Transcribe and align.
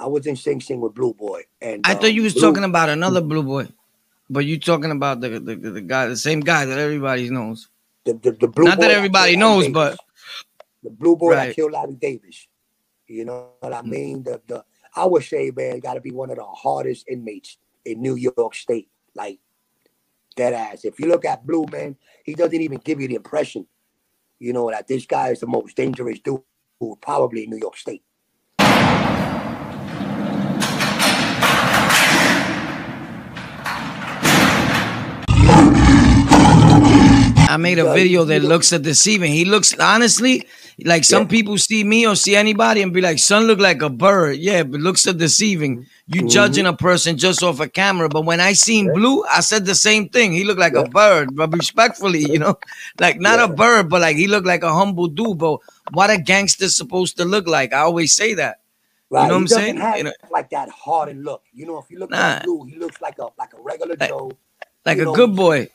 I 0.00 0.06
was 0.06 0.26
in 0.26 0.36
Sing 0.36 0.60
Sing 0.60 0.80
with 0.80 0.94
Blue 0.94 1.14
Boy, 1.14 1.42
and 1.60 1.84
I 1.86 1.92
um, 1.92 1.98
thought 2.00 2.12
you 2.14 2.22
was 2.22 2.34
Blue- 2.34 2.42
talking 2.42 2.64
about 2.64 2.88
another 2.88 3.20
blue 3.20 3.42
boy, 3.42 3.68
but 4.30 4.44
you 4.46 4.58
talking 4.58 4.90
about 4.90 5.20
the 5.20 5.40
the, 5.40 5.56
the 5.56 5.80
guy, 5.80 6.06
the 6.06 6.16
same 6.16 6.40
guy 6.40 6.64
that 6.64 6.78
everybody 6.78 7.28
knows. 7.30 7.68
the, 8.04 8.14
the, 8.14 8.32
the 8.32 8.48
Blue 8.48 8.66
Not 8.66 8.78
Boy 8.78 8.82
that 8.82 8.90
everybody 8.92 9.36
knows, 9.36 9.64
Davis. 9.64 9.74
but 9.74 9.98
the 10.82 10.90
Blue 10.90 11.16
Boy 11.16 11.34
Right. 11.34 11.48
that 11.48 11.56
killed 11.56 11.72
Larry 11.72 11.94
Davis. 11.94 12.46
You 13.06 13.24
know 13.24 13.48
what 13.60 13.72
I 13.72 13.82
mean? 13.82 14.22
The 14.22 14.40
the 14.46 14.64
I 14.94 15.04
would 15.04 15.24
say, 15.24 15.50
man, 15.54 15.80
got 15.80 15.94
to 15.94 16.00
be 16.00 16.10
one 16.12 16.30
of 16.30 16.36
the 16.36 16.44
hardest 16.44 17.06
inmates 17.08 17.58
in 17.84 18.00
New 18.00 18.14
York 18.16 18.54
State. 18.54 18.88
Like 19.14 19.38
dead 20.36 20.52
ass. 20.52 20.84
If 20.84 21.00
you 21.00 21.06
look 21.08 21.24
at 21.24 21.44
Blue, 21.46 21.66
man, 21.72 21.96
he 22.24 22.34
doesn't 22.34 22.60
even 22.60 22.78
give 22.78 23.00
you 23.00 23.08
the 23.08 23.16
impression, 23.16 23.66
you 24.38 24.52
know, 24.52 24.70
that 24.70 24.86
this 24.86 25.04
guy 25.04 25.30
is 25.30 25.40
the 25.40 25.46
most 25.48 25.76
dangerous 25.76 26.20
dude 26.20 26.40
probably 27.00 27.44
in 27.44 27.50
New 27.50 27.58
York 27.58 27.76
State. 27.76 28.04
I 37.48 37.56
made 37.56 37.78
a 37.78 37.92
video 37.94 38.24
that 38.24 38.42
look- 38.42 38.50
looks 38.50 38.70
deceiving. 38.70 39.32
He 39.32 39.44
looks 39.44 39.74
honestly 39.78 40.46
like 40.84 41.02
some 41.04 41.22
Yeah. 41.22 41.28
people 41.36 41.56
see 41.58 41.82
me 41.82 42.06
or 42.06 42.14
see 42.14 42.36
anybody 42.36 42.82
and 42.82 42.92
be 42.92 43.00
like, 43.00 43.18
"Son 43.18 43.46
look 43.48 43.58
like 43.58 43.80
a 43.82 43.88
bird." 43.90 44.36
Yeah, 44.38 44.62
but 44.62 44.80
looks 44.80 45.06
are 45.08 45.12
deceiving. 45.12 45.86
You 46.06 46.20
Mm-hmm. 46.22 46.28
judging 46.28 46.66
a 46.66 46.72
person 46.72 47.16
just 47.18 47.42
off 47.42 47.58
a 47.60 47.68
camera, 47.68 48.08
but 48.08 48.24
when 48.24 48.40
I 48.40 48.52
seen 48.54 48.92
Blue, 48.92 49.24
I 49.24 49.40
said 49.40 49.66
the 49.66 49.74
same 49.74 50.08
thing. 50.08 50.32
He 50.32 50.44
looked 50.44 50.60
like 50.60 50.74
Yeah. 50.74 50.82
a 50.82 50.88
bird, 50.88 51.34
but 51.34 51.52
respectfully, 51.52 52.22
you 52.30 52.38
know, 52.38 52.54
like 53.00 53.18
not 53.20 53.40
a 53.40 53.48
bird, 53.48 53.88
but 53.88 54.00
like 54.02 54.16
he 54.16 54.26
looked 54.28 54.46
like 54.46 54.62
a 54.62 54.72
humble 54.72 55.08
dude. 55.08 55.38
But 55.38 55.58
what 55.92 56.10
a 56.10 56.18
gangster 56.18 56.68
supposed 56.68 57.16
to 57.18 57.24
look 57.24 57.46
like? 57.48 57.72
I 57.72 57.80
always 57.80 58.12
say 58.12 58.34
that. 58.34 58.58
Right? 59.10 59.22
You 59.22 59.28
know 59.28 59.34
what 59.34 59.40
I'm 59.40 59.48
saying? 59.48 59.76
Have 59.78 59.96
You 59.98 60.04
know- 60.04 60.12
like 60.30 60.50
that 60.50 60.68
hardened 60.68 61.24
look. 61.24 61.42
You 61.54 61.64
know, 61.66 61.78
if 61.78 61.86
you 61.90 61.98
look 61.98 62.10
Nah. 62.10 62.18
at 62.18 62.44
Blue, 62.44 62.64
he 62.70 62.76
looks 62.78 63.00
like 63.00 63.18
a 63.18 63.28
like 63.38 63.52
a 63.58 63.60
regular 63.62 63.96
Like- 63.98 64.10
Joe. 64.10 64.30
Like 64.86 64.98
a 64.98 65.04
know, 65.04 65.14
good 65.14 65.34
boy. 65.34 65.68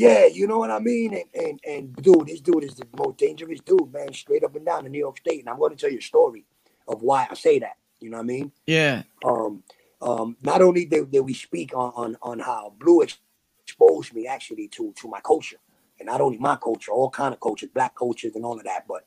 Yeah, 0.00 0.26
you 0.26 0.46
know 0.46 0.58
what 0.58 0.70
I 0.70 0.78
mean? 0.78 1.14
And, 1.14 1.44
and 1.44 1.60
and 1.66 1.96
dude, 1.96 2.26
this 2.26 2.40
dude 2.40 2.64
is 2.64 2.74
the 2.74 2.86
most 2.96 3.18
dangerous 3.18 3.60
dude, 3.60 3.92
man, 3.92 4.12
straight 4.12 4.44
up 4.44 4.56
and 4.56 4.64
down 4.64 4.86
in 4.86 4.92
New 4.92 4.98
York 4.98 5.18
State. 5.18 5.40
And 5.40 5.48
I'm 5.48 5.58
going 5.58 5.74
to 5.74 5.76
tell 5.76 5.90
you 5.90 5.98
a 5.98 6.02
story 6.02 6.44
of 6.88 7.02
why 7.02 7.26
I 7.30 7.34
say 7.34 7.58
that. 7.58 7.76
You 8.00 8.10
know 8.10 8.16
what 8.16 8.24
I 8.24 8.26
mean? 8.26 8.52
Yeah. 8.66 9.02
Um, 9.24 9.62
um, 10.00 10.36
not 10.42 10.62
only 10.62 10.86
did, 10.86 11.10
did 11.10 11.20
we 11.20 11.34
speak 11.34 11.74
on, 11.74 11.92
on 11.94 12.16
on 12.22 12.38
how 12.38 12.72
Blue 12.78 13.02
exposed 13.02 14.14
me 14.14 14.26
actually 14.26 14.68
to 14.68 14.94
to 14.96 15.08
my 15.08 15.20
culture, 15.20 15.58
and 15.98 16.06
not 16.06 16.20
only 16.20 16.38
my 16.38 16.56
culture, 16.56 16.92
all 16.92 17.10
kind 17.10 17.34
of 17.34 17.40
cultures, 17.40 17.68
black 17.74 17.94
cultures, 17.94 18.34
and 18.34 18.44
all 18.44 18.58
of 18.58 18.64
that, 18.64 18.86
but 18.88 19.06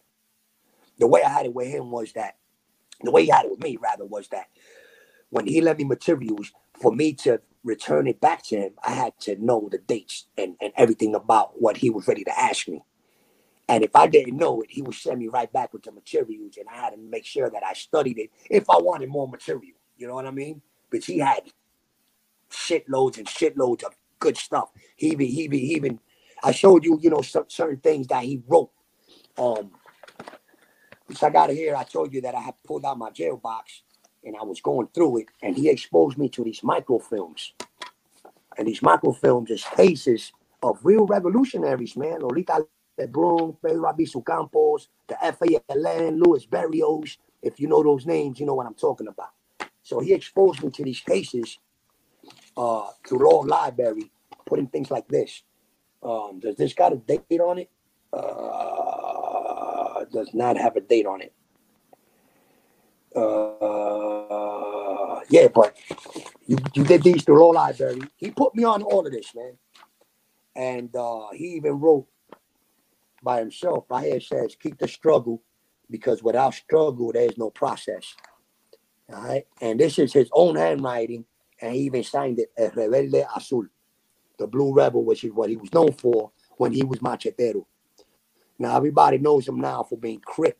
the 0.99 1.07
way 1.07 1.23
I 1.23 1.29
had 1.29 1.45
it 1.47 1.53
with 1.53 1.67
him 1.67 1.89
was 1.91 2.13
that 2.13 2.37
the 3.01 3.11
way 3.11 3.23
he 3.23 3.31
had 3.31 3.45
it 3.45 3.51
with 3.51 3.63
me 3.63 3.77
rather 3.81 4.05
was 4.05 4.27
that 4.29 4.47
when 5.29 5.47
he 5.47 5.61
lent 5.61 5.79
me 5.79 5.85
materials 5.85 6.51
for 6.79 6.93
me 6.95 7.13
to 7.13 7.41
return 7.63 8.07
it 8.07 8.19
back 8.19 8.43
to 8.45 8.57
him, 8.57 8.73
I 8.83 8.91
had 8.91 9.19
to 9.21 9.35
know 9.43 9.69
the 9.71 9.77
dates 9.77 10.27
and, 10.37 10.55
and 10.61 10.73
everything 10.77 11.15
about 11.15 11.61
what 11.61 11.77
he 11.77 11.89
was 11.89 12.07
ready 12.07 12.23
to 12.23 12.39
ask 12.39 12.67
me. 12.67 12.83
And 13.69 13.83
if 13.83 13.95
I 13.95 14.07
didn't 14.07 14.37
know 14.37 14.61
it, 14.61 14.69
he 14.69 14.81
would 14.81 14.95
send 14.95 15.19
me 15.19 15.29
right 15.29 15.51
back 15.51 15.73
with 15.73 15.83
the 15.83 15.91
materials, 15.91 16.57
and 16.57 16.67
I 16.69 16.75
had 16.75 16.89
to 16.91 16.97
make 16.97 17.25
sure 17.25 17.49
that 17.49 17.63
I 17.63 17.73
studied 17.73 18.19
it 18.19 18.29
if 18.49 18.69
I 18.69 18.77
wanted 18.77 19.09
more 19.09 19.27
material. 19.27 19.77
You 19.97 20.07
know 20.07 20.15
what 20.15 20.27
I 20.27 20.31
mean? 20.31 20.61
But 20.91 21.05
he 21.05 21.19
had 21.19 21.43
shitloads 22.51 23.17
and 23.17 23.25
shitloads 23.25 23.83
of 23.83 23.95
good 24.19 24.37
stuff. 24.37 24.69
He 24.97 25.07
even, 25.07 25.27
he 25.27 25.43
even, 25.43 25.59
he 25.59 25.75
even 25.75 25.99
I 26.43 26.51
showed 26.51 26.83
you, 26.83 26.99
you 27.01 27.09
know, 27.09 27.21
some, 27.21 27.45
certain 27.47 27.79
things 27.79 28.07
that 28.07 28.23
he 28.23 28.41
wrote. 28.47 28.71
Um, 29.37 29.71
which 31.07 31.23
I 31.23 31.29
got 31.29 31.49
here. 31.51 31.75
I 31.75 31.83
told 31.83 32.13
you 32.13 32.21
that 32.21 32.35
I 32.35 32.41
had 32.41 32.55
pulled 32.65 32.85
out 32.85 32.97
my 32.97 33.11
jail 33.11 33.37
box 33.37 33.82
and 34.23 34.35
I 34.39 34.43
was 34.43 34.61
going 34.61 34.87
through 34.93 35.17
it, 35.17 35.27
and 35.41 35.55
he 35.55 35.69
exposed 35.69 36.17
me 36.17 36.29
to 36.29 36.43
these 36.43 36.61
microfilms. 36.61 37.51
And 38.57 38.67
these 38.67 38.81
microfilms 38.81 39.49
is 39.51 39.63
cases 39.63 40.31
of 40.61 40.79
real 40.83 41.05
revolutionaries, 41.05 41.95
man. 41.97 42.21
Lolita 42.21 42.65
Lebrón, 42.99 43.57
Pedro 43.61 43.91
Albizu 43.91 44.25
Campos, 44.25 44.87
the 45.07 45.15
FALN, 45.15 46.19
Louis 46.23 46.45
Berrios. 46.45 47.17
If 47.41 47.59
you 47.59 47.67
know 47.67 47.83
those 47.83 48.05
names, 48.05 48.39
you 48.39 48.45
know 48.45 48.53
what 48.53 48.67
I'm 48.67 48.75
talking 48.75 49.07
about. 49.07 49.31
So 49.81 49.99
he 49.99 50.13
exposed 50.13 50.63
me 50.63 50.69
to 50.71 50.83
these 50.83 51.01
cases 51.01 51.59
uh, 52.55 52.87
through 53.07 53.27
Law 53.29 53.39
Library, 53.39 54.11
putting 54.45 54.67
things 54.67 54.89
like 54.91 55.07
this. 55.07 55.43
Um, 56.01 56.39
does 56.39 56.55
this 56.55 56.73
got 56.73 56.93
a 56.93 56.97
date 56.97 57.41
on 57.41 57.59
it? 57.59 57.69
Uh, 58.13 60.05
does 60.11 60.33
not 60.33 60.57
have 60.57 60.75
a 60.75 60.81
date 60.81 61.05
on 61.05 61.21
it. 61.21 61.33
Uh, 63.15 64.12
yeah, 65.29 65.47
but 65.47 65.75
you, 66.47 66.57
you 66.73 66.83
did 66.83 67.03
these 67.03 67.23
through 67.23 67.39
Law 67.39 67.49
Library. 67.49 68.01
He 68.17 68.31
put 68.31 68.55
me 68.55 68.63
on 68.63 68.83
all 68.83 69.05
of 69.05 69.11
this, 69.13 69.33
man. 69.35 69.57
And 70.55 70.95
uh, 70.95 71.27
he 71.33 71.55
even 71.55 71.79
wrote 71.79 72.07
by 73.23 73.39
himself, 73.39 73.85
right 73.89 74.05
here 74.05 74.21
says, 74.21 74.55
keep 74.61 74.77
the 74.77 74.87
struggle 74.87 75.41
because 75.89 76.23
without 76.23 76.53
struggle, 76.53 77.11
there's 77.13 77.37
no 77.37 77.49
process. 77.49 78.15
All 79.13 79.23
right. 79.23 79.45
And 79.61 79.79
this 79.79 79.99
is 79.99 80.13
his 80.13 80.29
own 80.33 80.55
handwriting. 80.55 81.25
And 81.61 81.73
he 81.75 81.81
even 81.81 82.03
signed 82.03 82.39
it 82.39 82.51
as 82.57 82.71
Rebelde 82.71 83.25
Azul, 83.35 83.65
the 84.39 84.47
Blue 84.47 84.73
Rebel, 84.73 85.05
which 85.05 85.23
is 85.23 85.31
what 85.33 85.49
he 85.49 85.55
was 85.57 85.73
known 85.73 85.93
for 85.93 86.31
when 86.57 86.73
he 86.73 86.83
was 86.83 86.99
machetero. 86.99 87.65
Now, 88.59 88.77
everybody 88.77 89.17
knows 89.17 89.47
him 89.47 89.59
now 89.59 89.83
for 89.83 89.97
being 89.97 90.19
Crip. 90.21 90.57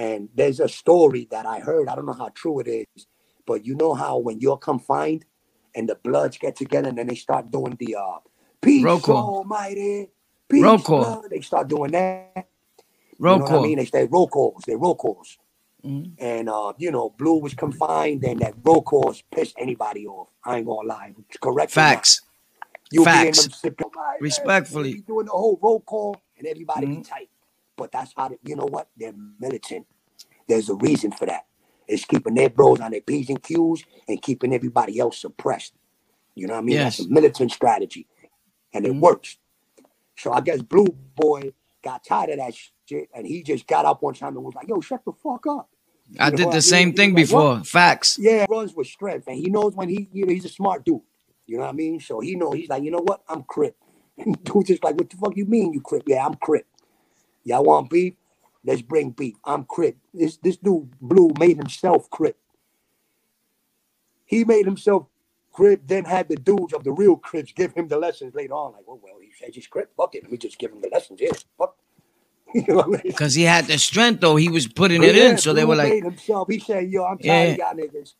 And 0.00 0.30
there's 0.34 0.60
a 0.60 0.68
story 0.68 1.28
that 1.30 1.44
I 1.44 1.60
heard. 1.60 1.88
I 1.88 1.94
don't 1.94 2.06
know 2.06 2.14
how 2.14 2.30
true 2.34 2.60
it 2.60 2.68
is, 2.68 3.06
but 3.46 3.66
you 3.66 3.74
know 3.76 3.92
how 3.94 4.18
when 4.18 4.40
you're 4.40 4.56
confined 4.56 5.26
and 5.74 5.88
the 5.90 5.96
Bloods 5.96 6.38
get 6.38 6.56
together 6.56 6.88
and 6.88 6.98
then 6.98 7.08
they 7.08 7.16
start 7.16 7.50
doing 7.50 7.76
the 7.78 7.96
uh, 7.96 8.18
peace 8.62 8.84
Roll 8.84 9.00
call. 9.00 9.18
almighty, 9.40 10.08
peace 10.48 10.62
Roll 10.64 10.78
call. 10.78 11.04
blood. 11.04 11.30
They 11.30 11.42
start 11.42 11.68
doing 11.68 11.92
that. 11.92 12.46
Roll 13.18 13.34
you 13.34 13.40
know 13.40 13.46
call. 13.46 13.64
I 13.64 13.68
mean? 13.68 13.78
They 13.78 13.84
say 13.84 14.06
roll 14.06 14.28
calls. 14.28 14.64
They 14.66 14.76
roll 14.76 14.94
calls. 14.94 15.36
Mhm. 15.84 16.12
And 16.18 16.48
uh, 16.48 16.72
you 16.78 16.90
know, 16.90 17.10
Blue 17.10 17.38
was 17.40 17.54
confined, 17.54 18.24
and 18.24 18.40
that 18.40 18.54
roll 18.64 18.82
calls 18.82 19.22
pissed 19.34 19.56
anybody 19.58 20.06
off. 20.06 20.28
I 20.44 20.58
ain't 20.58 20.66
gonna 20.66 20.88
lie. 20.88 21.14
It's 21.28 21.38
Correct. 21.38 21.72
Facts. 21.72 22.22
You 22.92 23.04
Facts. 23.04 23.22
Be 23.22 23.28
in 23.28 23.34
them 23.36 23.44
Respectfully. 24.20 24.94
be 24.94 25.00
doing 25.02 25.26
the 25.26 25.32
whole 25.32 25.58
roll 25.62 25.80
call, 25.80 26.16
and 26.38 26.46
everybody 26.46 26.86
be 26.86 26.96
Mhm. 26.96 27.08
tight. 27.08 27.29
But 27.80 27.92
that's 27.92 28.14
how 28.16 28.30
they, 28.30 28.38
you 28.44 28.56
know 28.56 28.66
what? 28.70 28.90
They're 28.98 29.14
militant. 29.40 29.88
There's 30.48 30.68
a 30.70 30.76
reason 30.76 31.12
for 31.12 31.26
that. 31.26 31.46
It's 31.88 32.04
keeping 32.06 32.34
their 32.34 32.50
bros 32.50 32.80
on 32.80 32.92
their 32.92 33.02
p's 33.02 33.30
and 33.30 33.42
q's 33.42 33.84
and 34.08 34.22
keeping 34.22 34.54
everybody 34.54 35.00
else 35.00 35.20
suppressed. 35.20 35.74
You 36.36 36.48
know 36.48 36.54
what 36.54 36.60
I 36.60 36.64
mean? 36.64 36.80
That's 36.80 36.98
Yes. 36.98 37.00
a 37.00 37.08
militant 37.08 37.52
strategy, 37.52 38.08
and 38.74 38.86
it 38.86 38.94
Mhm. 38.94 39.00
works. 39.00 39.38
So 40.16 40.32
I 40.32 40.40
guess 40.42 40.62
Blue 40.62 40.86
Boy 41.16 41.52
got 41.82 42.04
tired 42.04 42.30
of 42.30 42.38
that 42.38 42.54
shit, 42.86 43.10
and 43.14 43.26
he 43.26 43.42
just 43.42 43.66
got 43.66 43.86
up 43.86 44.02
one 44.02 44.14
time 44.14 44.36
and 44.36 44.44
was 44.44 44.54
like, 44.54 44.68
"Yo, 44.68 44.80
shut 44.80 45.04
the 45.04 45.12
fuck 45.12 45.46
up." 45.46 45.70
I 46.20 46.30
You 46.30 46.38
know 46.38 46.38
did 46.38 46.50
the 46.52 46.56
I 46.56 46.60
same 46.62 46.92
thing 46.94 47.10
He's 47.10 47.14
like, 47.14 47.28
"What?" 47.30 47.50
before. 47.50 47.64
Facts. 47.64 48.18
Yeah, 48.18 48.46
runs 48.48 48.74
with 48.74 48.88
strength, 48.88 49.28
and 49.28 49.36
he 49.38 49.50
knows 49.50 49.74
when 49.76 49.88
he, 49.90 50.08
you 50.12 50.26
know, 50.26 50.32
he's 50.34 50.46
a 50.46 50.50
smart 50.50 50.84
dude. 50.84 51.02
You 51.46 51.58
know 51.58 51.64
what 51.64 51.70
I 51.70 51.74
mean? 51.76 52.00
So 52.00 52.20
he 52.20 52.36
know 52.36 52.52
he's 52.52 52.68
like, 52.70 52.82
you 52.84 52.90
know 52.92 53.02
what? 53.02 53.22
I'm 53.28 53.44
Crip. 53.44 53.76
Dude's 54.44 54.68
just 54.68 54.84
like, 54.84 54.96
what 54.96 55.10
the 55.10 55.16
fuck 55.18 55.36
you 55.36 55.46
mean 55.46 55.74
you 55.74 55.82
Crip? 55.82 56.04
Yeah, 56.06 56.26
I'm 56.26 56.34
Crip. 56.36 56.66
Y'all 57.44 57.64
want 57.64 57.90
beef? 57.90 58.14
Let's 58.64 58.82
bring 58.82 59.10
beef. 59.10 59.36
I'm 59.44 59.64
Crip. 59.64 59.96
This 60.14 60.38
this 60.38 60.56
dude 60.58 60.90
Blue 61.00 61.30
made 61.38 61.56
himself 61.58 62.10
Crip. 62.10 62.38
He 64.26 64.44
made 64.44 64.66
himself 64.66 65.06
Crip, 65.52 65.82
then 65.86 66.04
had 66.04 66.28
the 66.28 66.36
dudes 66.36 66.74
of 66.74 66.84
the 66.84 66.92
real 66.92 67.16
Crips 67.16 67.52
give 67.52 67.74
him 67.74 67.88
the 67.88 67.98
lessons 67.98 68.34
later 68.34 68.54
on. 68.54 68.72
Like, 68.72 68.84
well, 68.86 69.00
well, 69.02 69.14
he 69.20 69.32
said 69.38 69.54
he's 69.54 69.66
Crip. 69.68 69.90
Fuck 69.96 70.14
it. 70.16 70.24
Let 70.24 70.32
me 70.32 70.38
just 70.38 70.58
give 70.58 70.72
him 70.72 70.80
the 70.82 70.90
lessons 70.92 71.20
here. 71.20 71.32
Fuck. 71.58 71.76
you 72.54 72.64
know 72.68 72.82
I 72.82 72.86
mean? 72.88 73.16
Because 73.16 73.34
he 73.34 73.44
had 73.44 73.66
the 73.66 73.78
strength 73.78 74.20
though. 74.20 74.36
He 74.36 74.50
was 74.50 74.68
putting 74.68 75.04
it 75.04 75.16
Yeah, 75.16 75.22
in. 75.30 75.38
So 75.38 75.54
they 75.54 75.64
were 75.64 75.76
like, 75.76 75.98
himself. 76.04 76.48
He 76.50 76.60
said, 76.60 76.90
"Yo, 76.90 77.04
I'm 77.04 77.18
tired 77.20 77.50
of 77.50 77.56
y'all 77.56 77.74
niggas. 77.74 78.14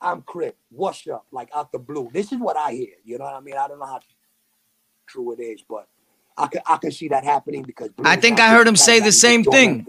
I'm 0.00 0.22
Crip. 0.22 0.56
What's 0.70 1.06
up? 1.08 1.26
Like 1.32 1.50
out 1.54 1.72
the 1.72 1.78
blue. 1.80 2.10
This 2.12 2.32
is 2.32 2.38
what 2.38 2.56
I 2.56 2.72
hear. 2.72 2.94
You 3.04 3.18
know 3.18 3.24
what 3.26 3.34
I 3.34 3.40
mean? 3.40 3.56
I 3.56 3.68
don't 3.68 3.80
know 3.80 3.86
how 3.86 4.00
true 5.06 5.32
it 5.34 5.40
is, 5.40 5.62
but 5.68 5.88
I 6.36 6.46
can 6.48 6.60
I 6.66 6.76
can 6.76 6.90
see 6.92 7.08
that 7.08 7.24
happening 7.24 7.62
because 7.62 7.90
Blue 7.90 8.08
I 8.08 8.16
think 8.16 8.40
I 8.40 8.50
heard 8.50 8.68
him 8.68 8.76
say 8.76 9.00
the 9.00 9.12
same 9.12 9.44
thing. 9.44 9.86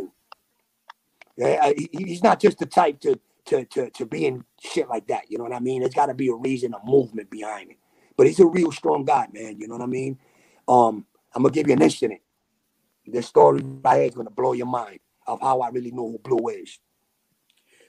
Yeah, 1.38 1.72
he, 1.76 1.90
he's 1.92 2.24
not 2.24 2.40
just 2.40 2.60
the 2.60 2.66
type 2.66 3.00
to 3.02 3.20
to 3.46 3.66
to 3.66 3.90
to 3.92 4.06
be 4.06 4.26
in 4.26 4.44
shit 4.62 4.88
like 4.90 5.08
that. 5.08 5.30
You 5.30 5.38
know 5.38 5.44
what 5.44 5.54
I 5.54 5.60
mean? 5.60 5.82
There's 5.82 5.94
got 5.94 6.08
to 6.08 6.14
be 6.14 6.30
a 6.30 6.34
reason, 6.36 6.74
a 6.74 6.86
movement 6.86 7.30
behind 7.30 7.72
it. 7.72 7.78
But 8.16 8.28
he's 8.28 8.40
a 8.40 8.46
real 8.46 8.72
strong 8.72 9.06
guy, 9.06 9.28
man. 9.32 9.60
You 9.60 9.68
know 9.68 9.76
what 9.76 9.84
I 9.84 9.88
mean? 9.88 10.20
Um, 10.68 11.06
I'm 11.36 11.44
gonna 11.44 11.54
give 11.54 11.68
you 11.68 11.74
an 11.74 11.82
incident. 11.82 12.22
This 13.06 13.28
story 13.28 13.62
right 13.64 13.98
here 13.98 14.08
is 14.08 14.16
gonna 14.16 14.30
blow 14.32 14.54
your 14.54 14.66
mind 14.68 15.00
of 15.28 15.42
how 15.42 15.62
I 15.62 15.70
really 15.70 15.92
know 15.92 16.10
who 16.12 16.20
Blue 16.20 16.50
is. 16.50 16.80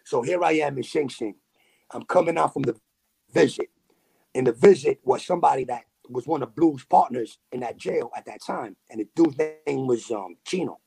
So 0.05 0.23
here 0.23 0.43
I 0.45 0.53
am 0.53 0.77
in 0.77 0.83
Sing 0.83 1.09
Sing. 1.09 1.35
I'm 1.93 2.03
coming 2.05 2.39
out 2.39 2.53
from 2.53 2.63
the 2.63 2.77
visit. 3.33 3.69
And 4.35 4.47
the 4.47 4.53
visit 4.53 5.01
was 5.05 5.25
somebody 5.25 5.65
that 5.65 5.85
was 6.09 6.27
one 6.27 6.43
of 6.43 6.55
Blue's 6.55 6.85
partners 6.85 7.39
in 7.53 7.61
that 7.61 7.77
jail 7.77 8.11
at 8.17 8.27
that 8.27 8.43
time. 8.45 8.77
And 8.91 9.01
the 9.01 9.09
dude's 9.15 9.39
name 9.39 9.87
was 9.87 10.11
um, 10.11 10.37
Chino. 10.45 10.79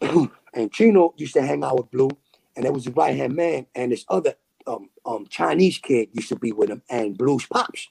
And 0.54 0.72
Chino 0.72 1.14
used 1.16 1.34
to 1.34 1.42
hang 1.42 1.64
out 1.64 1.76
with 1.76 1.90
Blue, 1.90 2.10
and 2.54 2.64
there 2.64 2.72
was 2.72 2.86
a 2.86 2.92
right 2.92 3.16
hand 3.16 3.34
man, 3.34 3.66
and 3.74 3.90
this 3.90 4.04
other 4.08 4.36
um, 4.66 4.88
um, 5.04 5.26
Chinese 5.28 5.78
kid 5.78 6.10
used 6.12 6.28
to 6.28 6.36
be 6.36 6.52
with 6.52 6.70
him, 6.70 6.82
and 6.88 7.18
Blue's 7.18 7.46
pops. 7.46 7.88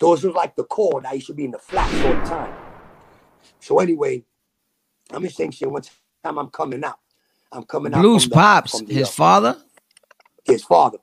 Those 0.00 0.24
were 0.24 0.32
like 0.32 0.56
the 0.56 0.64
core 0.64 1.00
that 1.00 1.14
used 1.14 1.28
to 1.28 1.34
be 1.34 1.44
in 1.44 1.52
the 1.52 1.58
flats 1.58 1.94
all 2.04 2.14
the 2.14 2.28
time. 2.28 2.54
So 3.60 3.78
anyway, 3.78 4.24
I'm 5.12 5.22
just 5.22 5.36
saying 5.36 5.52
shit. 5.52 5.70
One 5.70 5.82
time 6.24 6.38
I'm 6.38 6.48
coming 6.48 6.82
out. 6.82 6.98
I'm 7.52 7.62
coming 7.62 7.94
out. 7.94 8.00
Blue's 8.00 8.26
pops, 8.26 8.80
the, 8.80 8.92
his 8.92 9.08
uh, 9.08 9.12
father. 9.12 9.56
his 10.44 10.64
father. 10.64 10.98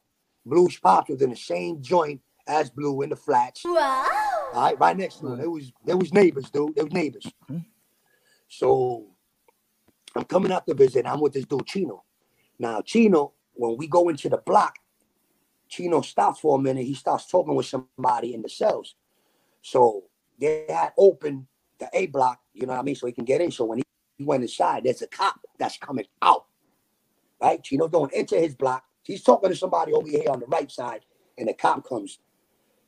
Blue's 0.46 0.78
pops 0.78 1.10
was 1.10 1.22
in 1.22 1.30
the 1.30 1.38
same 1.38 1.82
joint 1.82 2.20
as 2.52 2.70
Blue 2.70 3.02
in 3.02 3.10
the 3.10 3.16
flats. 3.16 3.64
Wow. 3.64 4.06
All 4.54 4.62
right, 4.62 4.80
right 4.80 4.98
next 4.98 5.16
to 5.20 5.28
him. 5.28 5.40
It 5.40 5.50
was 5.50 5.72
there 5.86 5.98
was 5.98 6.14
neighbors, 6.14 6.50
dude. 6.50 6.76
There 6.76 6.84
was 6.84 6.94
neighbors. 6.94 7.32
Mhm. 7.50 7.66
So 8.50 9.08
I'm 10.16 10.26
coming 10.26 10.52
out 10.52 10.68
to 10.68 10.74
visit. 10.74 11.06
I'm 11.06 11.22
with 11.22 11.34
this 11.34 11.46
dude 11.46 11.66
Chino. 11.66 12.04
Now 12.60 12.82
Chino, 12.82 13.34
when 13.54 13.78
we 13.78 13.88
go 13.88 14.10
into 14.10 14.28
the 14.28 14.38
block, 14.38 14.76
Chino 15.70 16.02
stops 16.02 16.42
for 16.42 16.60
a 16.60 16.62
minute. 16.62 16.86
He 16.86 16.94
starts 16.94 17.26
talking 17.28 17.56
with 17.56 17.66
somebody 17.66 18.34
in 18.34 18.42
the 18.42 18.50
cells. 18.50 18.96
So 19.62 20.04
they 20.38 20.66
had 20.68 20.92
opened 20.98 21.48
the 21.80 21.90
A 21.94 22.08
block, 22.08 22.42
you 22.54 22.68
know 22.68 22.74
what 22.74 22.80
I 22.80 22.84
mean, 22.84 22.96
so 22.96 23.08
he 23.08 23.14
can 23.14 23.26
get 23.26 23.42
in. 23.42 23.52
So 23.52 23.64
when 23.66 23.78
he, 23.78 23.84
he 24.18 24.26
went 24.26 24.44
inside, 24.44 24.84
there's 24.84 25.02
a 25.02 25.08
cop 25.08 25.40
that's 25.58 25.78
coming 25.78 26.06
out. 26.22 26.46
Right? 27.42 27.64
Chino 27.64 27.88
don't 27.88 28.12
enter 28.14 28.38
his 28.38 28.54
block. 28.54 28.84
He's 29.04 29.24
talking 29.24 29.50
to 29.50 29.56
somebody 29.56 29.94
over 29.94 30.08
here 30.08 30.30
on 30.30 30.42
the 30.42 30.46
right 30.48 30.70
side, 30.70 31.06
and 31.38 31.48
the 31.48 31.54
cop 31.54 31.88
comes. 31.88 32.20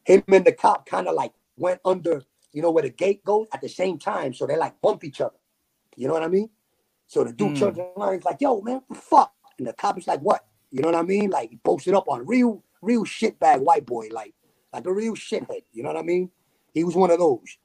Him 0.06 0.24
and 0.30 0.46
the 0.46 0.54
cop 0.54 0.86
kind 0.86 1.08
of 1.08 1.16
like 1.16 1.34
went 1.58 1.82
under, 1.86 2.24
you 2.54 2.62
know, 2.62 2.72
where 2.72 2.84
the 2.84 2.90
gate 2.90 3.24
goes 3.26 3.48
at 3.54 3.62
the 3.62 3.70
same 3.70 4.00
time. 4.00 4.34
So 4.34 4.48
they 4.48 4.58
like 4.58 4.82
bump 4.82 5.04
each 5.04 5.22
other. 5.22 5.36
You 5.96 6.08
know 6.08 6.14
what 6.14 6.24
I 6.24 6.28
mean? 6.30 6.50
So 7.08 7.24
the 7.24 7.34
dude 7.34 7.56
Mm. 7.56 7.60
turns 7.60 7.80
around, 7.80 8.16
he's 8.16 8.26
like, 8.26 8.42
yo, 8.42 8.62
man, 8.62 8.82
what 8.88 8.90
the 8.90 8.96
fuck? 8.96 9.34
And 9.58 9.68
the 9.68 9.74
cop 9.74 9.98
is 9.98 10.08
like, 10.08 10.22
what? 10.22 10.46
You 10.72 10.82
know 10.82 10.90
what 10.90 10.98
I 10.98 11.04
mean? 11.04 11.30
Like 11.30 11.52
he 11.52 11.58
posted 11.58 11.94
up 11.94 12.10
on 12.10 12.26
real, 12.26 12.64
real 12.82 13.06
shitbag 13.06 13.60
white 13.62 13.86
boy, 13.86 14.10
like 14.12 14.34
like 14.74 14.88
a 14.88 14.94
real 14.94 15.16
shithead. 15.16 15.64
You 15.74 15.84
know 15.84 15.90
what 15.90 16.00
I 16.00 16.04
mean? 16.04 16.32
He 16.74 16.84
was 16.84 16.96
one 16.96 17.12
of 17.12 17.20
those. 17.20 17.58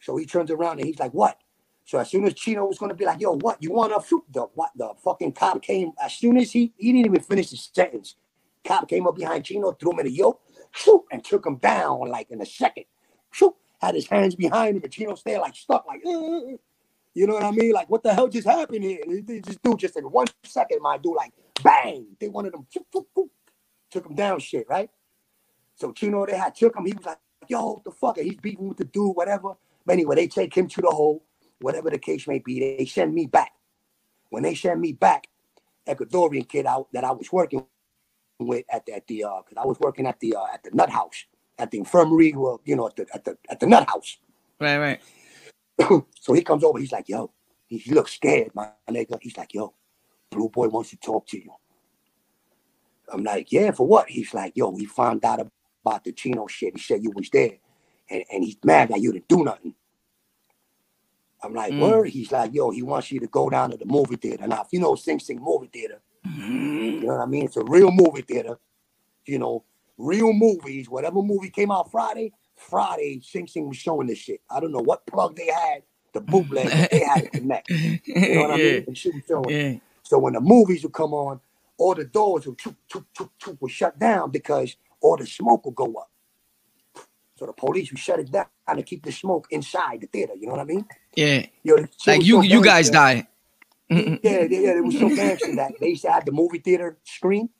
So 0.00 0.16
he 0.16 0.26
turns 0.26 0.50
around 0.50 0.78
and 0.80 0.86
he's 0.86 0.98
like, 1.00 1.12
what? 1.14 1.38
So 1.84 1.98
as 1.98 2.10
soon 2.10 2.24
as 2.26 2.34
Chino 2.34 2.66
was 2.66 2.78
gonna 2.78 2.94
be 2.94 3.04
like, 3.06 3.20
yo, 3.20 3.36
what? 3.38 3.62
You 3.62 3.72
wanna 3.72 3.96
shoot 4.06 4.24
the 4.32 4.42
what 4.54 4.70
the 4.76 4.92
fucking 5.04 5.32
cop 5.32 5.62
came 5.62 5.92
as 6.02 6.14
soon 6.14 6.36
as 6.38 6.52
he 6.52 6.72
he 6.78 6.92
didn't 6.92 7.06
even 7.06 7.20
finish 7.22 7.50
his 7.50 7.70
sentence. 7.74 8.16
Cop 8.64 8.88
came 8.88 9.06
up 9.06 9.16
behind 9.16 9.44
Chino, 9.44 9.72
threw 9.72 9.92
him 9.92 10.00
in 10.00 10.06
the 10.06 10.12
yoke, 10.12 10.40
shoot, 10.72 11.04
and 11.10 11.24
took 11.24 11.46
him 11.46 11.56
down 11.56 12.08
like 12.08 12.30
in 12.30 12.40
a 12.40 12.46
second. 12.46 12.84
Shoot, 13.30 13.54
had 13.80 13.94
his 13.94 14.06
hands 14.08 14.34
behind 14.34 14.76
him, 14.76 14.82
and 14.82 14.92
Chino 14.92 15.14
stayed 15.14 15.38
like 15.38 15.56
stuck, 15.56 15.86
like, 15.86 16.00
you 16.04 17.26
know 17.26 17.34
what 17.34 17.42
I 17.42 17.50
mean? 17.50 17.72
Like, 17.72 17.90
what 17.90 18.02
the 18.02 18.14
hell 18.14 18.28
just 18.28 18.46
happened 18.46 18.84
here? 18.84 19.00
They 19.24 19.40
just 19.40 19.62
do 19.62 19.76
just 19.76 19.96
in 19.96 20.04
one 20.04 20.26
second, 20.44 20.80
my 20.80 20.96
dude, 20.98 21.16
like, 21.16 21.32
bang, 21.62 22.06
they 22.18 22.26
of 22.26 22.34
them 22.34 22.66
shoop, 22.72 22.86
shoop, 22.92 23.06
shoop, 23.16 23.30
took 23.90 24.06
him 24.06 24.14
down, 24.14 24.38
shit, 24.40 24.66
right? 24.68 24.90
So 25.74 25.92
Chino, 25.92 26.26
they 26.26 26.36
had 26.36 26.54
took 26.54 26.76
him. 26.76 26.84
He 26.84 26.92
was 26.92 27.06
like, 27.06 27.18
yo, 27.48 27.80
the 27.84 27.90
fuck? 27.90 28.18
He's 28.18 28.36
beating 28.36 28.68
with 28.68 28.78
the 28.78 28.84
dude, 28.84 29.16
whatever. 29.16 29.54
But 29.86 29.94
anyway, 29.94 30.16
they 30.16 30.28
take 30.28 30.54
him 30.54 30.68
to 30.68 30.82
the 30.82 30.90
hole, 30.90 31.24
whatever 31.60 31.90
the 31.90 31.98
case 31.98 32.28
may 32.28 32.38
be. 32.38 32.60
They 32.60 32.84
send 32.84 33.14
me 33.14 33.26
back. 33.26 33.52
When 34.28 34.42
they 34.42 34.54
send 34.54 34.80
me 34.80 34.92
back, 34.92 35.28
Ecuadorian 35.88 36.48
kid 36.48 36.66
out 36.66 36.88
that 36.92 37.02
I 37.02 37.12
was 37.12 37.32
working 37.32 37.64
with 38.46 38.64
at 38.70 38.86
the, 38.86 38.94
at 38.94 39.06
the 39.06 39.24
uh, 39.24 39.42
cause 39.42 39.54
I 39.56 39.66
was 39.66 39.78
working 39.80 40.06
at 40.06 40.18
the 40.20 40.36
uh, 40.36 40.46
at 40.52 40.62
the 40.62 40.70
nut 40.72 40.90
house, 40.90 41.24
at 41.58 41.70
the 41.70 41.78
infirmary, 41.78 42.32
well, 42.32 42.60
you 42.64 42.76
know, 42.76 42.86
at 42.86 42.96
the 42.96 43.06
at 43.14 43.24
the 43.24 43.38
at 43.50 43.60
the 43.60 43.66
nut 43.66 43.88
house. 43.88 44.18
Right, 44.60 44.78
right. 44.78 45.00
so 46.20 46.32
he 46.34 46.42
comes 46.42 46.62
over, 46.64 46.78
he's 46.78 46.92
like, 46.92 47.08
yo, 47.08 47.32
he, 47.66 47.78
he 47.78 47.92
looks 47.92 48.12
scared, 48.12 48.50
my 48.54 48.68
nigga. 48.90 49.18
He's 49.20 49.36
like, 49.36 49.54
yo, 49.54 49.74
Blue 50.30 50.48
Boy 50.50 50.68
wants 50.68 50.90
to 50.90 50.96
talk 50.96 51.26
to 51.28 51.38
you. 51.38 51.50
I'm 53.12 53.24
like, 53.24 53.50
yeah, 53.50 53.70
for 53.72 53.86
what? 53.86 54.08
He's 54.08 54.32
like, 54.34 54.52
yo, 54.56 54.76
he 54.76 54.84
found 54.84 55.24
out 55.24 55.40
about 55.84 56.04
the 56.04 56.12
Chino 56.12 56.46
shit. 56.46 56.76
He 56.76 56.82
said 56.82 57.02
you 57.02 57.10
was 57.14 57.28
there. 57.30 57.58
And, 58.10 58.24
and 58.32 58.44
he's 58.44 58.56
mad 58.64 58.88
that 58.90 59.00
you 59.00 59.12
didn't 59.12 59.28
do 59.28 59.44
nothing. 59.44 59.74
I'm 61.42 61.54
like, 61.54 61.72
Mm. 61.72 61.80
word? 61.80 62.08
He's 62.10 62.30
like, 62.30 62.52
yo, 62.52 62.70
he 62.70 62.82
wants 62.82 63.10
you 63.10 63.20
to 63.20 63.26
go 63.26 63.48
down 63.48 63.70
to 63.70 63.76
the 63.76 63.86
movie 63.86 64.16
theater. 64.16 64.46
Now, 64.46 64.62
if 64.62 64.68
you 64.72 64.80
know 64.80 64.94
Sing 64.94 65.18
Sing 65.18 65.40
movie 65.40 65.70
theater, 65.72 66.02
you 66.24 67.00
know 67.02 67.14
what 67.16 67.20
I 67.22 67.26
mean? 67.26 67.44
It's 67.46 67.56
a 67.56 67.64
real 67.64 67.90
movie 67.90 68.22
theater. 68.22 68.58
You 69.26 69.38
know, 69.38 69.64
real 69.98 70.32
movies. 70.32 70.88
Whatever 70.88 71.22
movie 71.22 71.50
came 71.50 71.70
out 71.70 71.90
Friday, 71.90 72.32
Friday, 72.56 73.20
Sing 73.22 73.46
Sing 73.46 73.68
was 73.68 73.76
showing 73.76 74.06
this 74.06 74.18
shit. 74.18 74.40
I 74.50 74.60
don't 74.60 74.72
know 74.72 74.80
what 74.82 75.06
plug 75.06 75.36
they 75.36 75.46
had, 75.46 75.82
the 76.12 76.20
bootleg, 76.20 76.68
they 76.90 77.00
had 77.00 77.24
it 77.24 77.32
connect. 77.32 77.70
You 77.70 78.34
know 78.34 78.40
what 78.42 78.50
I 78.52 78.56
mean? 78.56 78.84
And 78.86 78.98
shit 78.98 79.14
was 79.14 79.22
showing. 79.26 79.48
yeah. 79.50 79.74
So 80.02 80.18
when 80.18 80.32
the 80.32 80.40
movies 80.40 80.82
would 80.82 80.92
come 80.92 81.14
on, 81.14 81.40
all 81.78 81.94
the 81.94 82.04
doors 82.04 82.46
would, 82.46 82.58
choop, 82.58 82.76
choop, 82.90 83.04
choop, 83.16 83.30
choop, 83.40 83.56
would 83.60 83.70
shut 83.70 83.98
down 83.98 84.30
because 84.30 84.76
all 85.00 85.16
the 85.16 85.26
smoke 85.26 85.64
would 85.66 85.74
go 85.76 85.94
up. 85.94 86.10
So 87.36 87.46
the 87.46 87.52
police 87.54 87.90
would 87.90 87.98
shut 87.98 88.18
it 88.18 88.30
down 88.30 88.46
to 88.76 88.82
keep 88.82 89.02
the 89.04 89.12
smoke 89.12 89.46
inside 89.50 90.02
the 90.02 90.06
theater. 90.08 90.34
You 90.38 90.46
know 90.46 90.52
what 90.52 90.60
I 90.60 90.64
mean? 90.64 90.84
Yeah. 91.14 91.46
Yo, 91.62 91.76
Like 92.06 92.22
you 92.24 92.42
you 92.42 92.62
guys 92.62 92.90
gangster. 92.90 92.92
die. 93.22 93.28
Yeah, 93.90 94.16
yeah, 94.22 94.46
yeah. 94.48 94.76
It 94.76 94.84
was 94.84 94.98
so 94.98 95.08
gangster 95.08 95.54
that 95.56 95.72
they 95.80 95.88
used 95.88 96.02
to 96.02 96.10
have 96.10 96.24
the 96.24 96.32
movie 96.32 96.58
theater 96.58 96.98
screen, 97.04 97.50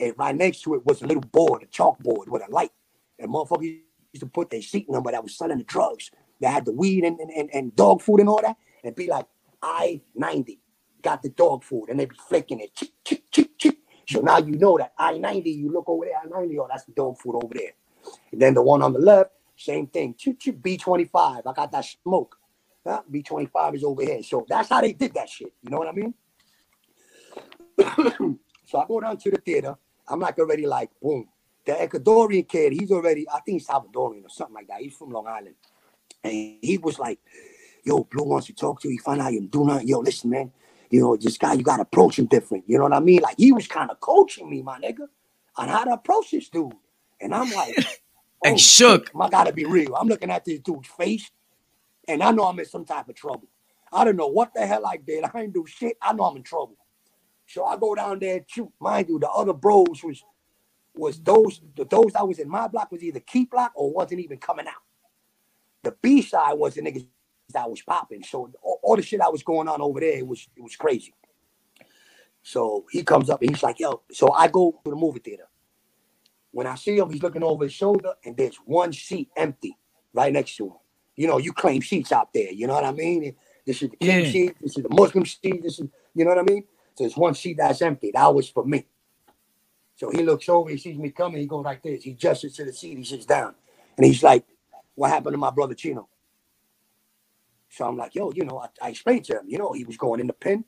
and 0.00 0.14
right 0.18 0.34
next 0.34 0.62
to 0.62 0.74
it 0.74 0.84
was 0.84 1.02
a 1.02 1.06
little 1.06 1.22
board, 1.22 1.62
a 1.62 1.66
chalkboard 1.66 2.28
with 2.28 2.42
a 2.46 2.50
light. 2.50 2.72
And 3.18 3.32
motherfuckers 3.32 3.62
used 3.62 4.20
to 4.20 4.26
put 4.26 4.50
their 4.50 4.62
seat 4.62 4.90
number 4.90 5.10
that 5.12 5.22
was 5.22 5.36
selling 5.36 5.58
the 5.58 5.64
drugs. 5.64 6.10
They 6.40 6.48
had 6.48 6.64
the 6.64 6.72
weed 6.72 7.04
and, 7.04 7.18
and, 7.20 7.30
and, 7.30 7.50
and 7.52 7.76
dog 7.76 8.02
food 8.02 8.20
and 8.20 8.28
all 8.28 8.42
that, 8.42 8.56
and 8.84 8.94
be 8.94 9.08
like, 9.08 9.26
I 9.62 10.00
90 10.14 10.60
got 11.02 11.22
the 11.22 11.30
dog 11.30 11.64
food, 11.64 11.88
and 11.88 11.98
they 11.98 12.06
be 12.06 12.16
flicking 12.28 12.60
it, 12.60 12.74
chick, 12.74 12.90
chick, 13.04 13.30
chick, 13.30 13.58
chick. 13.58 13.76
So 14.08 14.20
now 14.20 14.38
you 14.38 14.56
know 14.56 14.78
that 14.78 14.92
I 14.98 15.18
90, 15.18 15.50
you 15.50 15.70
look 15.70 15.88
over 15.88 16.04
there, 16.06 16.16
I 16.16 16.26
90, 16.26 16.58
oh, 16.58 16.66
that's 16.68 16.84
the 16.84 16.92
dog 16.92 17.18
food 17.18 17.36
over 17.36 17.54
there. 17.54 17.72
And 18.32 18.40
then 18.40 18.54
the 18.54 18.62
one 18.62 18.82
on 18.82 18.92
the 18.92 18.98
left, 18.98 19.30
same 19.56 19.86
thing, 19.86 20.14
chick, 20.16 20.40
chick, 20.40 20.60
B25, 20.60 21.42
I 21.46 21.52
got 21.52 21.72
that 21.72 21.84
smoke. 21.84 22.36
Huh? 22.88 23.02
B25 23.10 23.74
is 23.74 23.84
over 23.84 24.02
here. 24.02 24.22
So 24.22 24.46
that's 24.48 24.68
how 24.68 24.80
they 24.80 24.92
did 24.92 25.14
that 25.14 25.28
shit. 25.28 25.52
You 25.62 25.70
know 25.70 25.78
what 25.78 25.88
I 25.88 25.92
mean? 25.92 26.14
so 28.66 28.78
I 28.78 28.86
go 28.86 29.00
down 29.00 29.16
to 29.18 29.30
the 29.30 29.38
theater. 29.38 29.76
I'm 30.08 30.20
like 30.20 30.38
already 30.38 30.66
like, 30.66 30.90
boom. 31.00 31.28
The 31.66 31.72
Ecuadorian 31.72 32.48
kid, 32.48 32.72
he's 32.72 32.90
already, 32.90 33.28
I 33.28 33.40
think 33.40 33.60
he's 33.60 33.66
Salvadorian 33.66 34.24
or 34.24 34.30
something 34.30 34.54
like 34.54 34.68
that. 34.68 34.80
He's 34.80 34.94
from 34.94 35.10
Long 35.10 35.26
Island. 35.26 35.56
And 36.24 36.32
he 36.32 36.78
was 36.82 36.98
like, 36.98 37.18
yo, 37.84 38.04
Blue 38.04 38.24
wants 38.24 38.46
to 38.46 38.54
talk 38.54 38.80
to 38.80 38.88
you. 38.88 38.92
He 38.92 38.98
found 38.98 39.20
out 39.20 39.32
you 39.32 39.46
do 39.46 39.66
nothing. 39.66 39.86
Yo, 39.86 39.98
listen, 39.98 40.30
man. 40.30 40.50
You 40.90 41.02
know, 41.02 41.16
this 41.16 41.36
guy, 41.36 41.52
you 41.52 41.62
got 41.62 41.76
to 41.76 41.82
approach 41.82 42.18
him 42.18 42.24
different. 42.24 42.64
You 42.66 42.78
know 42.78 42.84
what 42.84 42.94
I 42.94 43.00
mean? 43.00 43.20
Like, 43.20 43.36
he 43.36 43.52
was 43.52 43.66
kind 43.66 43.90
of 43.90 44.00
coaching 44.00 44.48
me, 44.48 44.62
my 44.62 44.78
nigga, 44.80 45.06
on 45.56 45.68
how 45.68 45.84
to 45.84 45.90
approach 45.90 46.30
this 46.30 46.48
dude. 46.48 46.72
And 47.20 47.34
I'm 47.34 47.50
like, 47.52 47.76
oh, 48.46 48.56
shook. 48.56 49.10
I 49.20 49.28
gotta 49.28 49.52
be 49.52 49.64
real. 49.64 49.94
I'm 49.94 50.08
looking 50.08 50.30
at 50.30 50.44
this 50.44 50.60
dude's 50.60 50.88
face, 50.88 51.30
and 52.08 52.22
I 52.22 52.32
know 52.32 52.44
I'm 52.44 52.58
in 52.58 52.64
some 52.64 52.84
type 52.84 53.08
of 53.08 53.14
trouble. 53.14 53.48
I 53.92 54.04
don't 54.04 54.16
know 54.16 54.28
what 54.28 54.52
the 54.54 54.66
hell 54.66 54.86
I 54.86 54.96
did. 54.96 55.24
I 55.24 55.40
ain't 55.40 55.54
do 55.54 55.66
shit. 55.66 55.96
I 56.02 56.12
know 56.12 56.24
I'm 56.24 56.36
in 56.36 56.42
trouble. 56.42 56.76
So 57.46 57.64
I 57.64 57.76
go 57.76 57.94
down 57.94 58.18
there, 58.18 58.44
shoot. 58.46 58.70
Mind 58.80 59.08
you, 59.08 59.18
the 59.18 59.30
other 59.30 59.52
bros 59.52 60.02
was 60.02 60.22
was 60.94 61.20
those 61.20 61.60
the 61.76 61.84
those 61.84 62.12
that 62.14 62.26
was 62.26 62.38
in 62.38 62.48
my 62.48 62.68
block 62.68 62.90
was 62.90 63.02
either 63.02 63.20
key 63.20 63.44
block 63.44 63.72
or 63.74 63.92
wasn't 63.92 64.20
even 64.20 64.38
coming 64.38 64.66
out. 64.66 64.82
The 65.84 65.94
B 66.02 66.22
side 66.22 66.54
was 66.54 66.74
the 66.74 66.82
niggas 66.82 67.06
that 67.54 67.70
was 67.70 67.82
popping. 67.82 68.22
So 68.22 68.50
all, 68.62 68.80
all 68.82 68.96
the 68.96 69.02
shit 69.02 69.20
that 69.20 69.32
was 69.32 69.42
going 69.42 69.68
on 69.68 69.80
over 69.80 70.00
there, 70.00 70.18
it 70.18 70.26
was 70.26 70.48
it 70.56 70.62
was 70.62 70.76
crazy. 70.76 71.14
So 72.42 72.86
he 72.90 73.02
comes 73.02 73.30
up 73.30 73.42
and 73.42 73.50
he's 73.50 73.62
like, 73.62 73.80
yo. 73.80 74.02
So 74.12 74.32
I 74.32 74.48
go 74.48 74.80
to 74.84 74.90
the 74.90 74.96
movie 74.96 75.20
theater. 75.20 75.48
When 76.50 76.66
I 76.66 76.74
see 76.76 76.96
him, 76.98 77.10
he's 77.10 77.22
looking 77.22 77.42
over 77.42 77.64
his 77.64 77.74
shoulder, 77.74 78.14
and 78.24 78.36
there's 78.36 78.56
one 78.56 78.92
seat 78.92 79.28
empty 79.36 79.76
right 80.14 80.32
next 80.32 80.56
to 80.56 80.66
him. 80.68 80.76
You 81.18 81.28
know, 81.28 81.38
you 81.38 81.52
claim 81.54 81.82
seats 81.82 82.12
out 82.12 82.32
there. 82.34 82.52
You 82.52 82.68
know 82.68 82.74
what 82.74 82.86
I 82.86 82.92
mean? 82.92 83.36
This 83.66 83.82
is 83.82 83.90
the 83.90 83.98
king 83.98 84.24
Yeah. 84.24 84.24
seat. 84.24 84.56
This 84.62 84.78
is 84.78 84.84
the 84.84 84.90
Muslim 84.90 85.26
seat. 85.26 85.62
This 85.64 85.80
is, 85.80 85.88
you 86.14 86.24
know 86.26 86.30
what 86.32 86.40
I 86.40 86.44
mean? 86.44 86.64
So 86.96 87.04
there's 87.04 87.18
one 87.18 87.34
seat 87.34 87.58
that's 87.58 87.82
empty. 87.82 88.12
That 88.14 88.34
was 88.34 88.50
for 88.50 88.64
me. 88.66 88.86
So 89.96 90.10
he 90.10 90.24
looks 90.24 90.48
over, 90.50 90.70
he 90.70 90.78
sees 90.78 90.98
me 90.98 91.10
coming, 91.10 91.40
he 91.40 91.46
goes 91.48 91.64
like 91.64 91.82
this. 91.82 92.04
He 92.04 92.14
gestures 92.14 92.54
to 92.56 92.66
the 92.66 92.74
seat, 92.74 92.98
he 92.98 93.04
sits 93.04 93.26
down, 93.26 93.54
and 93.96 94.06
he's 94.06 94.22
like, 94.24 94.44
"What 94.96 95.10
happened 95.10 95.34
to 95.34 95.38
my 95.38 95.50
brother 95.50 95.74
Chino?" 95.74 96.08
So 97.70 97.86
I'm 97.86 97.96
like, 97.96 98.14
"Yo, 98.14 98.32
you 98.32 98.44
know," 98.44 98.58
I, 98.60 98.68
I 98.82 98.90
explained 98.90 99.24
to 99.26 99.34
him, 99.40 99.46
you 99.48 99.58
know, 99.58 99.72
he 99.72 99.84
was 99.84 99.96
going 99.98 100.20
in 100.20 100.28
the 100.28 100.34
pen, 100.34 100.64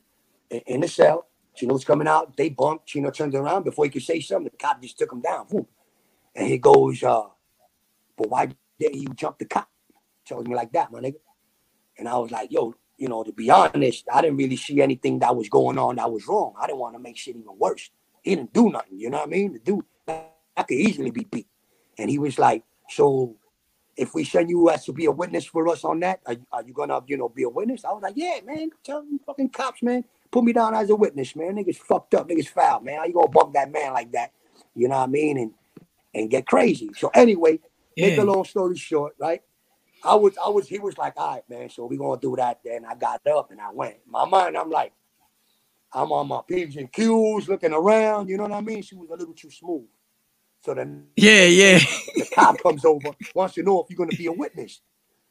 in, 0.51 0.61
in 0.67 0.81
the 0.83 0.89
cell. 0.89 1.29
Chino's 1.57 1.85
coming 1.85 2.09
out. 2.09 2.37
They 2.37 2.51
bumped. 2.51 2.87
Chino 2.89 3.11
turns 3.11 3.35
around 3.35 3.65
before 3.65 3.87
he 3.87 3.91
could 3.93 4.03
say 4.03 4.21
something. 4.21 4.51
The 4.53 4.59
cop 4.59 4.83
just 4.83 4.99
took 4.99 5.13
him 5.13 5.23
down. 5.23 5.47
And 6.37 6.49
he 6.49 6.59
goes, 6.59 7.03
uh, 7.03 7.29
but 8.19 8.31
why 8.31 8.51
didn't 8.81 8.97
you 9.03 9.09
jump 9.15 9.39
the 9.41 9.47
cop? 9.47 9.70
Tells 10.31 10.47
me 10.47 10.55
like 10.55 10.71
that, 10.75 10.93
my 10.93 11.01
nigga. 11.01 11.17
And 11.99 12.09
I 12.09 12.17
was 12.17 12.31
like, 12.31 12.53
yo, 12.53 12.73
you 12.97 13.09
know, 13.09 13.25
to 13.25 13.33
be 13.33 13.51
honest, 13.51 14.07
I 14.13 14.21
didn't 14.23 14.37
really 14.37 14.55
see 14.55 14.81
anything 14.81 15.19
that 15.19 15.35
was 15.35 15.49
going 15.49 15.77
on 15.77 15.97
that 15.97 16.13
was 16.13 16.29
wrong. 16.29 16.55
I 16.57 16.69
didn't 16.69 16.79
want 16.79 16.95
to 16.95 17.01
make 17.01 17.17
shit 17.17 17.35
even 17.35 17.59
worse. 17.59 17.91
He 18.23 18.37
didn't 18.37 18.53
do 18.53 18.71
nothing, 18.71 18.97
you 19.01 19.11
know 19.11 19.19
what 19.19 19.27
I 19.27 19.31
mean? 19.31 19.55
The 19.55 19.59
dude, 19.59 19.85
I 20.07 20.63
could 20.63 20.79
easily 20.79 21.11
be 21.11 21.25
beat. 21.25 21.49
And 21.99 22.09
he 22.09 22.21
was 22.21 22.39
like, 22.39 22.63
so 22.89 23.35
if 23.97 24.15
we 24.15 24.23
send 24.23 24.51
you 24.51 24.71
as 24.71 24.85
to 24.85 24.93
be 24.93 25.07
a 25.07 25.11
witness 25.11 25.47
for 25.47 25.67
us 25.67 25.83
on 25.85 25.99
that, 26.01 26.21
are, 26.27 26.37
are 26.53 26.63
you 26.63 26.73
gonna, 26.73 27.01
you 27.09 27.17
know, 27.17 27.29
be 27.29 27.43
a 27.43 27.49
witness? 27.49 27.85
I 27.85 27.91
was 27.91 28.05
like, 28.05 28.15
yeah, 28.15 28.39
man, 28.47 28.71
tell 28.85 29.01
them 29.01 29.19
fucking 29.27 29.49
cops, 29.49 29.83
man. 29.83 30.05
put 30.31 30.45
me 30.45 30.53
down 30.53 30.77
as 30.77 30.91
a 30.91 30.95
witness, 30.95 31.35
man. 31.35 31.57
Niggas 31.57 31.79
fucked 31.79 32.15
up, 32.15 32.29
niggas 32.29 32.47
foul, 32.47 32.83
man. 32.83 32.99
How 32.99 33.05
you 33.05 33.15
gonna 33.15 33.27
bump 33.27 33.55
that 33.55 33.73
man 33.73 33.95
like 33.95 34.13
that? 34.13 34.31
You 34.77 34.87
know 34.87 34.99
what 34.99 35.09
I 35.09 35.09
mean? 35.09 35.39
And 35.39 35.55
and 36.15 36.31
get 36.31 36.47
crazy. 36.47 36.91
So 36.97 37.11
anyway, 37.15 37.59
yeah. 37.97 38.11
make 38.11 38.19
a 38.19 38.25
long 38.25 38.45
story 38.45 38.77
short, 38.77 39.15
right? 39.19 39.43
I 40.05 40.15
was, 40.15 40.35
I 40.45 40.49
was, 40.49 40.69
he 40.69 40.79
was 40.79 40.97
like, 40.97 41.15
all 41.17 41.35
right, 41.35 41.49
man. 41.49 41.71
So 41.71 41.87
we 41.87 41.97
gonna 41.97 42.21
do 42.21 42.37
that. 42.37 42.61
Then 42.65 42.85
I 42.85 42.95
got 42.95 43.27
up 43.27 43.51
and 43.51 43.61
I 43.61 43.71
went. 43.73 43.97
In 44.07 44.13
my 44.13 44.25
mind, 44.25 44.57
I'm 44.57 44.71
like, 44.71 44.93
I'm 45.93 46.13
on 46.13 46.29
my 46.29 46.41
P's 46.47 46.77
and 46.77 46.91
Q's, 46.91 47.49
looking 47.49 47.73
around. 47.73 48.29
You 48.29 48.37
know 48.37 48.45
what 48.45 48.53
I 48.53 48.61
mean? 48.61 48.83
She 48.83 48.95
was 48.95 49.11
a 49.11 49.17
little 49.17 49.35
too 49.35 49.51
smooth. 49.51 49.87
So 50.63 50.75
then, 50.75 51.07
yeah, 51.17 51.45
yeah. 51.45 51.79
the 52.15 52.29
cop 52.35 52.63
comes 52.63 52.85
over, 52.85 53.11
wants 53.35 53.55
to 53.55 53.63
know 53.63 53.83
if 53.83 53.91
you're 53.91 53.99
gonna 53.99 54.17
be 54.17 54.27
a 54.27 54.33
witness. 54.33 54.81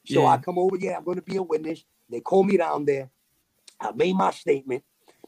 So 0.06 0.22
yeah. 0.22 0.30
I 0.30 0.38
come 0.38 0.58
over, 0.58 0.76
yeah, 0.78 0.98
I'm 0.98 1.04
gonna 1.04 1.22
be 1.22 1.38
a 1.38 1.44
witness. 1.44 1.84
They 2.10 2.20
call 2.20 2.44
me 2.44 2.58
down 2.58 2.86
there. 2.86 3.10
I 3.80 3.92
made 3.92 4.16
my 4.16 4.32
statement. 4.32 4.84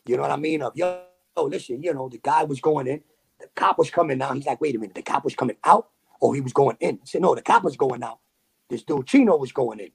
You 0.05 0.17
know 0.17 0.23
what 0.23 0.31
I 0.31 0.37
mean? 0.37 0.61
Of 0.61 0.75
yo, 0.75 1.03
listen, 1.37 1.81
you 1.81 1.93
know, 1.93 2.09
the 2.09 2.17
guy 2.17 2.43
was 2.43 2.59
going 2.59 2.87
in, 2.87 3.01
the 3.39 3.47
cop 3.55 3.77
was 3.77 3.89
coming 3.89 4.21
out. 4.21 4.35
He's 4.35 4.45
like, 4.45 4.59
wait 4.59 4.75
a 4.75 4.79
minute, 4.79 4.95
the 4.95 5.01
cop 5.01 5.23
was 5.23 5.35
coming 5.35 5.57
out 5.63 5.89
or 6.21 6.35
he 6.35 6.41
was 6.41 6.53
going 6.53 6.77
in? 6.79 6.95
He 6.97 7.05
said, 7.05 7.21
no, 7.21 7.35
the 7.35 7.41
cop 7.41 7.63
was 7.63 7.75
going 7.75 8.03
out. 8.03 8.19
This 8.71 8.83
dude 8.83 9.05
Chino 9.05 9.35
was 9.35 9.51
going 9.51 9.81
in. 9.81 9.91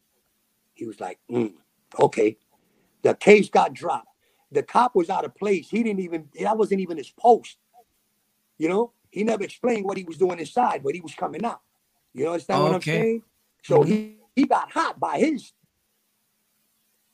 He 0.74 0.84
was 0.84 1.00
like, 1.00 1.18
mm, 1.30 1.54
okay. 1.98 2.36
The 3.00 3.14
case 3.14 3.48
got 3.48 3.72
dropped. 3.72 4.08
The 4.52 4.62
cop 4.62 4.94
was 4.94 5.08
out 5.08 5.24
of 5.24 5.34
place. 5.34 5.70
He 5.70 5.82
didn't 5.82 6.00
even, 6.00 6.28
that 6.38 6.58
wasn't 6.58 6.82
even 6.82 6.98
his 6.98 7.08
post. 7.08 7.56
You 8.58 8.68
know, 8.68 8.92
he 9.10 9.24
never 9.24 9.44
explained 9.44 9.86
what 9.86 9.96
he 9.96 10.04
was 10.04 10.18
doing 10.18 10.38
inside, 10.38 10.82
but 10.84 10.94
he 10.94 11.00
was 11.00 11.14
coming 11.14 11.42
out. 11.42 11.62
You 12.12 12.26
understand 12.28 12.60
okay. 12.60 12.68
what 12.68 12.74
I'm 12.74 12.82
saying? 12.82 13.22
So 13.64 13.80
mm-hmm. 13.80 13.90
he, 13.90 14.16
he 14.34 14.46
got 14.46 14.70
hot 14.70 15.00
by 15.00 15.18
his 15.18 15.52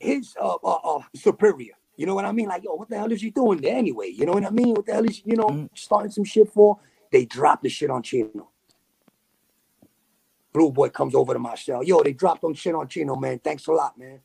his 0.01 0.35
uh, 0.41 0.57
uh, 0.65 0.97
uh, 0.97 1.03
superior. 1.15 1.75
You 1.97 2.07
know 2.07 2.17
what 2.17 2.25
I 2.25 2.33
mean? 2.33 2.49
Like, 2.49 2.65
yo, 2.65 2.75
what 2.75 2.89
the 2.89 2.99
hell 2.99 3.13
is 3.13 3.23
he 3.23 3.31
doing 3.31 3.61
there 3.61 3.77
anyway? 3.77 4.09
You 4.09 4.27
know 4.27 4.33
what 4.33 4.45
I 4.45 4.51
mean? 4.51 4.75
What 4.75 4.87
the 4.87 4.95
hell 4.95 5.05
is 5.05 5.23
you 5.25 5.37
know 5.37 5.47
mm. 5.47 5.71
starting 5.75 6.11
some 6.11 6.25
shit 6.25 6.53
for? 6.53 6.81
They 7.13 7.25
dropped 7.25 7.63
the 7.63 7.69
shit 7.69 7.89
on 7.89 8.03
Chino. 8.03 8.52
Blue 10.53 10.71
boy 10.71 10.91
comes 10.91 11.15
over 11.15 11.33
to 11.33 11.39
my 11.39 11.55
cell. 11.55 11.83
Yo, 11.83 12.03
they 12.03 12.13
dropped 12.13 12.45
on 12.45 12.55
shit 12.55 12.75
on 12.75 12.89
Chino, 12.89 13.17
man. 13.17 13.39
Thanks 13.39 13.67
a 13.67 13.73
lot, 13.73 13.99
man. 13.99 14.21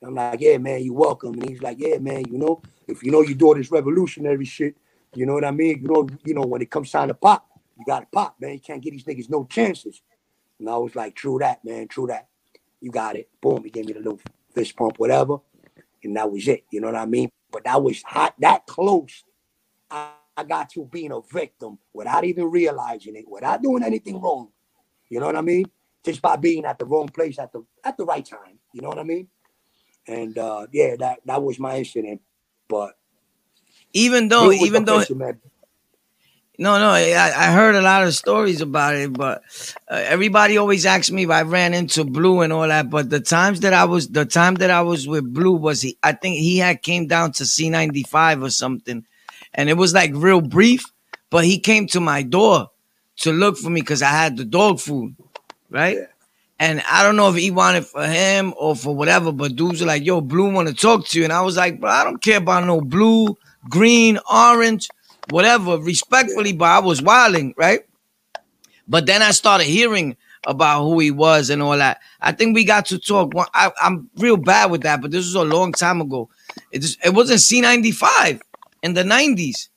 And 0.00 0.08
I'm 0.08 0.14
like, 0.14 0.40
yeah, 0.40 0.58
man, 0.58 0.82
you're 0.82 0.94
welcome. 0.94 1.34
And 1.34 1.48
he's 1.48 1.60
like, 1.60 1.78
yeah, 1.80 1.98
man, 1.98 2.24
you 2.30 2.38
know, 2.38 2.62
if 2.86 3.02
you 3.02 3.10
know 3.10 3.22
you're 3.22 3.36
doing 3.36 3.58
this 3.58 3.70
revolutionary 3.70 4.44
shit, 4.44 4.76
you 5.14 5.26
know 5.26 5.34
what 5.34 5.44
I 5.44 5.50
mean? 5.50 5.80
You 5.82 5.88
know, 5.88 6.08
you 6.24 6.34
know, 6.34 6.42
when 6.42 6.62
it 6.62 6.70
comes 6.70 6.90
time 6.90 7.08
to 7.08 7.14
pop, 7.14 7.46
you 7.76 7.84
gotta 7.84 8.06
pop, 8.12 8.36
man. 8.40 8.54
You 8.54 8.60
can't 8.60 8.82
give 8.82 8.92
these 8.92 9.04
niggas 9.04 9.30
no 9.30 9.44
chances. 9.44 10.00
And 10.60 10.68
I 10.68 10.76
was 10.76 10.94
like, 10.94 11.14
true 11.14 11.38
that, 11.40 11.64
man, 11.64 11.88
true 11.88 12.06
that. 12.08 12.28
You 12.80 12.90
got 12.90 13.16
it. 13.16 13.28
Boom, 13.40 13.64
he 13.64 13.70
gave 13.70 13.86
me 13.86 13.92
the 13.94 14.00
little 14.00 14.20
fist 14.54 14.76
pump, 14.76 14.98
whatever. 14.98 15.38
And 16.04 16.16
that 16.16 16.30
was 16.30 16.46
it. 16.46 16.64
You 16.70 16.80
know 16.80 16.88
what 16.88 16.96
I 16.96 17.06
mean? 17.06 17.30
But 17.50 17.64
that 17.64 17.82
was 17.82 18.02
hot, 18.02 18.34
that 18.38 18.66
close. 18.66 19.24
I, 19.90 20.10
I 20.36 20.44
got 20.44 20.70
to 20.70 20.84
being 20.84 21.10
a 21.10 21.20
victim 21.20 21.78
without 21.92 22.24
even 22.24 22.50
realizing 22.50 23.16
it, 23.16 23.28
without 23.28 23.62
doing 23.62 23.82
anything 23.82 24.20
wrong. 24.20 24.50
You 25.08 25.20
know 25.20 25.26
what 25.26 25.36
I 25.36 25.42
mean? 25.42 25.66
Just 26.04 26.22
by 26.22 26.36
being 26.36 26.64
at 26.64 26.78
the 26.78 26.84
wrong 26.84 27.08
place 27.08 27.38
at 27.38 27.52
the 27.52 27.64
at 27.84 27.96
the 27.96 28.04
right 28.04 28.24
time. 28.24 28.58
You 28.72 28.82
know 28.82 28.88
what 28.88 28.98
I 28.98 29.04
mean? 29.04 29.28
And 30.06 30.36
uh 30.38 30.66
yeah, 30.72 30.96
that 30.98 31.20
that 31.24 31.42
was 31.42 31.58
my 31.58 31.78
incident. 31.78 32.20
But 32.68 32.96
even 33.92 34.28
though 34.28 34.52
even 34.52 34.84
though 34.84 35.02
no, 36.60 36.76
no, 36.80 36.90
I, 36.90 37.32
I 37.36 37.52
heard 37.52 37.76
a 37.76 37.80
lot 37.80 38.02
of 38.02 38.12
stories 38.14 38.60
about 38.60 38.96
it, 38.96 39.12
but 39.12 39.44
uh, 39.88 40.02
everybody 40.04 40.56
always 40.58 40.86
asks 40.86 41.08
me 41.08 41.22
if 41.22 41.30
I 41.30 41.42
ran 41.42 41.72
into 41.72 42.04
Blue 42.04 42.40
and 42.40 42.52
all 42.52 42.66
that. 42.66 42.90
But 42.90 43.10
the 43.10 43.20
times 43.20 43.60
that 43.60 43.72
I 43.72 43.84
was, 43.84 44.08
the 44.08 44.24
time 44.24 44.56
that 44.56 44.68
I 44.68 44.82
was 44.82 45.06
with 45.06 45.32
Blue 45.32 45.54
was 45.54 45.82
he, 45.82 45.96
I 46.02 46.10
think 46.10 46.34
he 46.34 46.58
had 46.58 46.82
came 46.82 47.06
down 47.06 47.30
to 47.34 47.44
C95 47.44 48.42
or 48.42 48.50
something, 48.50 49.06
and 49.54 49.70
it 49.70 49.74
was 49.74 49.94
like 49.94 50.10
real 50.14 50.40
brief. 50.40 50.84
But 51.30 51.44
he 51.44 51.60
came 51.60 51.86
to 51.88 52.00
my 52.00 52.24
door 52.24 52.70
to 53.18 53.32
look 53.32 53.56
for 53.56 53.70
me 53.70 53.80
because 53.80 54.02
I 54.02 54.10
had 54.10 54.36
the 54.36 54.44
dog 54.44 54.80
food, 54.80 55.14
right? 55.70 55.96
Yeah. 55.96 56.06
And 56.60 56.82
I 56.90 57.04
don't 57.04 57.16
know 57.16 57.30
if 57.30 57.36
he 57.36 57.50
wanted 57.52 57.86
for 57.86 58.04
him 58.04 58.52
or 58.56 58.74
for 58.74 58.94
whatever, 58.94 59.30
but 59.30 59.54
dudes 59.54 59.80
were 59.80 59.86
like, 59.86 60.04
yo, 60.04 60.20
Blue 60.20 60.52
want 60.52 60.68
to 60.68 60.74
talk 60.74 61.06
to 61.08 61.18
you. 61.18 61.24
And 61.24 61.32
I 61.32 61.40
was 61.42 61.56
like, 61.56 61.80
bro, 61.80 61.88
I 61.88 62.02
don't 62.02 62.20
care 62.20 62.38
about 62.38 62.66
no 62.66 62.80
blue, 62.80 63.36
green, 63.68 64.18
orange, 64.32 64.88
whatever, 65.30 65.78
respectfully, 65.78 66.52
but 66.52 66.64
I 66.64 66.80
was 66.80 67.00
wilding, 67.00 67.54
right? 67.56 67.80
But 68.88 69.06
then 69.06 69.22
I 69.22 69.30
started 69.30 69.66
hearing 69.66 70.16
about 70.46 70.82
who 70.82 70.98
he 70.98 71.10
was 71.10 71.50
and 71.50 71.62
all 71.62 71.76
that. 71.76 72.00
I 72.20 72.32
think 72.32 72.54
we 72.54 72.64
got 72.64 72.86
to 72.86 72.98
talk. 72.98 73.32
I, 73.54 73.70
am 73.82 74.10
real 74.16 74.36
bad 74.36 74.70
with 74.70 74.82
that, 74.82 75.00
but 75.00 75.10
this 75.10 75.26
was 75.26 75.34
a 75.34 75.44
long 75.44 75.72
time 75.72 76.00
ago. 76.00 76.28
It, 76.72 76.80
just, 76.80 77.04
it 77.04 77.14
wasn't 77.14 77.40
C95 77.40 78.40
in 78.82 78.94
the 78.94 79.02
90s 79.04 79.68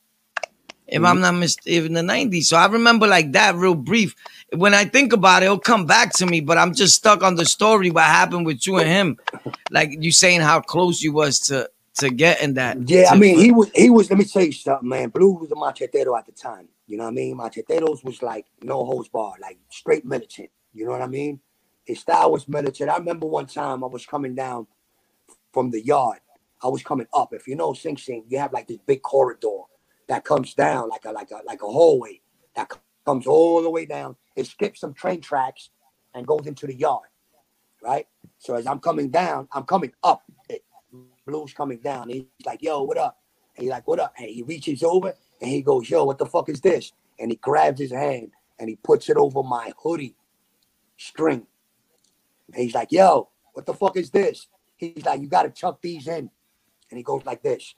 if 0.92 0.98
mm-hmm. 0.98 1.06
I'm 1.06 1.22
not 1.22 1.36
mistaken, 1.36 1.86
in 1.86 1.94
the 1.94 2.14
90s. 2.14 2.44
So 2.44 2.58
I 2.58 2.68
remember 2.68 3.08
like 3.08 3.32
that 3.32 3.56
real 3.56 3.76
brief. 3.76 4.14
When 4.54 4.74
I 4.74 4.84
think 4.84 5.14
about 5.14 5.42
it, 5.42 5.46
it'll 5.46 5.58
come 5.58 5.86
back 5.86 6.12
to 6.16 6.26
me, 6.26 6.42
but 6.42 6.58
I'm 6.58 6.74
just 6.74 6.96
stuck 6.96 7.24
on 7.24 7.36
the 7.36 7.46
story 7.46 7.90
what 7.90 8.04
happened 8.04 8.46
with 8.46 8.68
you 8.68 8.78
and 8.78 8.90
him. 8.90 9.18
Like 9.72 9.96
you 10.00 10.12
saying 10.12 10.42
how 10.42 10.60
close 10.60 11.02
you 11.02 11.14
was 11.14 11.40
to 11.48 11.70
to 11.96 12.10
getting 12.10 12.56
that. 12.56 12.90
Yeah, 12.90 13.10
I 13.10 13.16
mean, 13.16 13.40
he 13.40 13.52
was 13.52 13.72
he 13.74 13.90
was 13.90 14.10
let 14.10 14.20
me 14.20 14.26
tell 14.26 14.44
you 14.44 14.52
something, 14.52 14.88
man. 14.88 15.10
Blue 15.10 15.32
was 15.32 15.52
a 15.52 15.56
machetero 15.56 16.18
at 16.18 16.26
the 16.26 16.34
time. 16.34 16.68
You 16.88 16.98
know 16.98 17.04
what 17.04 17.12
I 17.12 17.14
mean? 17.14 17.38
Macheteros 17.38 18.04
was 18.04 18.22
like 18.22 18.46
no 18.62 18.84
holds 18.84 19.08
bar, 19.08 19.34
like 19.42 19.58
straight 19.70 20.06
militant. 20.06 20.50
You 20.74 20.86
know 20.86 20.92
what 20.92 21.02
I 21.02 21.08
mean? 21.08 21.40
His 21.86 22.00
style 22.00 22.32
was 22.32 22.48
militant. 22.50 22.90
I 22.90 22.98
remember 22.98 23.28
one 23.28 23.48
time 23.48 23.82
I 23.84 23.88
was 23.88 24.06
coming 24.06 24.36
down 24.36 24.68
from 25.54 25.72
the 25.72 25.84
yard. 25.84 26.20
I 26.62 26.68
was 26.68 26.84
coming 26.84 27.08
up. 27.14 27.34
If 27.34 27.48
you 27.48 27.56
know 27.56 27.74
Sing 27.74 27.98
Sing, 27.98 28.26
you 28.28 28.40
have 28.40 28.52
like 28.52 28.68
this 28.68 28.78
big 28.86 29.02
corridor 29.02 29.64
that 30.12 30.26
comes 30.26 30.54
down 30.56 30.90
like 30.90 31.06
a 31.06 31.12
like 31.14 31.32
a 31.32 31.40
like 31.48 31.64
a 31.64 31.68
hallway 31.68 32.20
that 32.58 32.70
comes 33.06 33.26
all 33.26 33.64
the 33.64 33.70
way 33.70 33.86
down. 33.86 34.18
It 34.36 34.46
skips 34.46 34.82
some 34.82 34.94
train 34.94 35.22
tracks 35.22 35.70
and 36.14 36.28
goes 36.28 36.48
into 36.48 36.68
the 36.68 36.76
yard, 36.76 37.08
right? 37.82 38.08
So 38.38 38.56
as 38.56 38.68
I'm 38.68 38.80
coming 38.80 39.10
down, 39.10 39.48
I'm 39.54 39.64
coming 39.64 39.94
up. 40.04 40.24
It, 40.50 40.66
Blue's 41.26 41.54
coming 41.54 41.80
down. 41.80 42.10
He's 42.10 42.26
like, 42.46 42.62
"Yo, 42.62 42.84
what 42.84 42.98
up?" 42.98 43.20
And 43.56 43.64
he's 43.64 43.72
like, 43.72 43.88
"What 43.88 44.02
up?" 44.02 44.14
And 44.18 44.30
he 44.30 44.44
reaches 44.44 44.84
over 44.84 45.16
and 45.42 45.50
he 45.50 45.62
goes, 45.62 45.90
"Yo, 45.90 46.04
what 46.04 46.18
the 46.18 46.26
fuck 46.26 46.50
is 46.50 46.60
this?" 46.60 46.92
And 47.18 47.32
he 47.32 47.38
grabs 47.38 47.80
his 47.80 47.92
hand 47.94 48.32
and 48.60 48.68
he 48.68 48.76
puts 48.76 49.10
it 49.10 49.16
over 49.16 49.44
my 49.44 49.72
hoodie 49.82 50.18
string. 50.98 51.48
And 52.54 52.64
he's 52.64 52.76
like, 52.76 52.92
"Yo, 52.92 53.30
what 53.54 53.66
the 53.66 53.74
fuck 53.74 53.96
is 53.96 54.12
this?" 54.12 54.48
He's 54.76 55.06
like, 55.06 55.22
"You 55.22 55.28
got 55.28 55.44
to 55.44 55.52
chuck 55.52 55.82
these 55.82 56.08
in." 56.08 56.32
And 56.90 56.98
he 56.98 57.04
goes 57.04 57.24
like 57.26 57.44
this. 57.44 57.76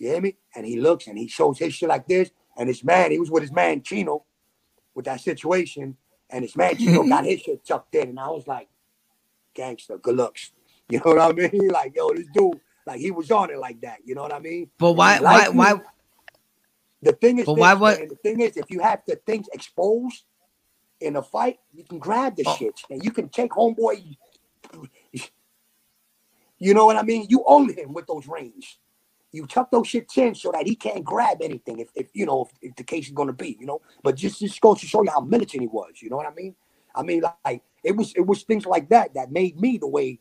You 0.00 0.08
hear 0.08 0.20
me? 0.20 0.36
And 0.56 0.66
he 0.66 0.80
looks 0.80 1.06
and 1.06 1.16
he 1.16 1.28
shows 1.28 1.58
his 1.58 1.74
shit 1.74 1.88
like 1.88 2.08
this. 2.08 2.30
And 2.56 2.68
his 2.68 2.82
man, 2.82 3.10
he 3.10 3.20
was 3.20 3.30
with 3.30 3.42
his 3.42 3.52
man 3.52 3.82
Chino 3.82 4.24
with 4.94 5.04
that 5.04 5.20
situation. 5.20 5.96
And 6.30 6.42
his 6.42 6.56
man 6.56 6.76
Chino 6.76 7.04
got 7.06 7.26
his 7.26 7.40
shit 7.40 7.64
tucked 7.64 7.94
in. 7.94 8.08
And 8.08 8.18
I 8.18 8.28
was 8.28 8.46
like, 8.46 8.68
gangster, 9.54 9.98
good 9.98 10.16
looks. 10.16 10.50
You 10.90 10.98
know 10.98 11.14
what 11.14 11.20
I 11.20 11.32
mean? 11.32 11.68
Like, 11.72 11.94
yo, 11.94 12.12
this 12.12 12.26
dude, 12.34 12.58
like 12.84 12.98
he 12.98 13.12
was 13.12 13.30
on 13.30 13.50
it 13.50 13.58
like 13.58 13.80
that. 13.82 13.98
You 14.04 14.16
know 14.16 14.22
what 14.22 14.34
I 14.34 14.40
mean? 14.40 14.72
But 14.76 14.94
why 14.94 15.20
why 15.20 15.48
why 15.50 15.74
the 17.00 17.12
thing 17.12 17.38
is, 17.38 17.46
but 17.46 17.54
this, 17.54 17.60
why 17.60 17.74
what? 17.74 18.00
Man, 18.00 18.08
the 18.08 18.16
thing 18.16 18.40
is, 18.40 18.56
if 18.56 18.68
you 18.70 18.80
have 18.80 19.02
the 19.06 19.14
things 19.14 19.46
exposed 19.52 20.24
in 21.00 21.14
a 21.14 21.22
fight, 21.22 21.60
you 21.72 21.84
can 21.84 22.00
grab 22.00 22.34
the 22.34 22.42
oh. 22.44 22.56
shit 22.56 22.74
and 22.90 23.04
you 23.04 23.12
can 23.12 23.28
take 23.28 23.52
homeboy. 23.52 24.16
You 26.58 26.74
know 26.74 26.86
what 26.86 26.96
I 26.96 27.02
mean? 27.02 27.26
You 27.28 27.44
own 27.46 27.72
him 27.72 27.92
with 27.92 28.08
those 28.08 28.26
rings 28.26 28.78
you 29.32 29.46
tuck 29.46 29.70
those 29.70 29.86
shits 29.86 30.16
in 30.18 30.34
so 30.34 30.50
that 30.52 30.66
he 30.66 30.74
can't 30.74 31.04
grab 31.04 31.38
anything 31.40 31.78
if, 31.78 31.88
if 31.94 32.08
you 32.12 32.26
know 32.26 32.42
if, 32.42 32.70
if 32.70 32.76
the 32.76 32.84
case 32.84 33.06
is 33.06 33.12
gonna 33.12 33.32
be, 33.32 33.56
you 33.60 33.66
know. 33.66 33.80
But 34.02 34.16
just 34.16 34.40
just 34.40 34.60
goes 34.60 34.80
to 34.80 34.86
show 34.86 35.02
you 35.02 35.10
how 35.10 35.20
militant 35.20 35.62
he 35.62 35.68
was, 35.68 36.00
you 36.00 36.10
know 36.10 36.16
what 36.16 36.26
I 36.26 36.34
mean? 36.34 36.54
I 36.94 37.02
mean, 37.02 37.22
like 37.44 37.62
it 37.84 37.96
was 37.96 38.12
it 38.14 38.26
was 38.26 38.42
things 38.42 38.66
like 38.66 38.88
that 38.90 39.14
that 39.14 39.30
made 39.30 39.60
me 39.60 39.78
the 39.78 39.88
way 39.88 40.20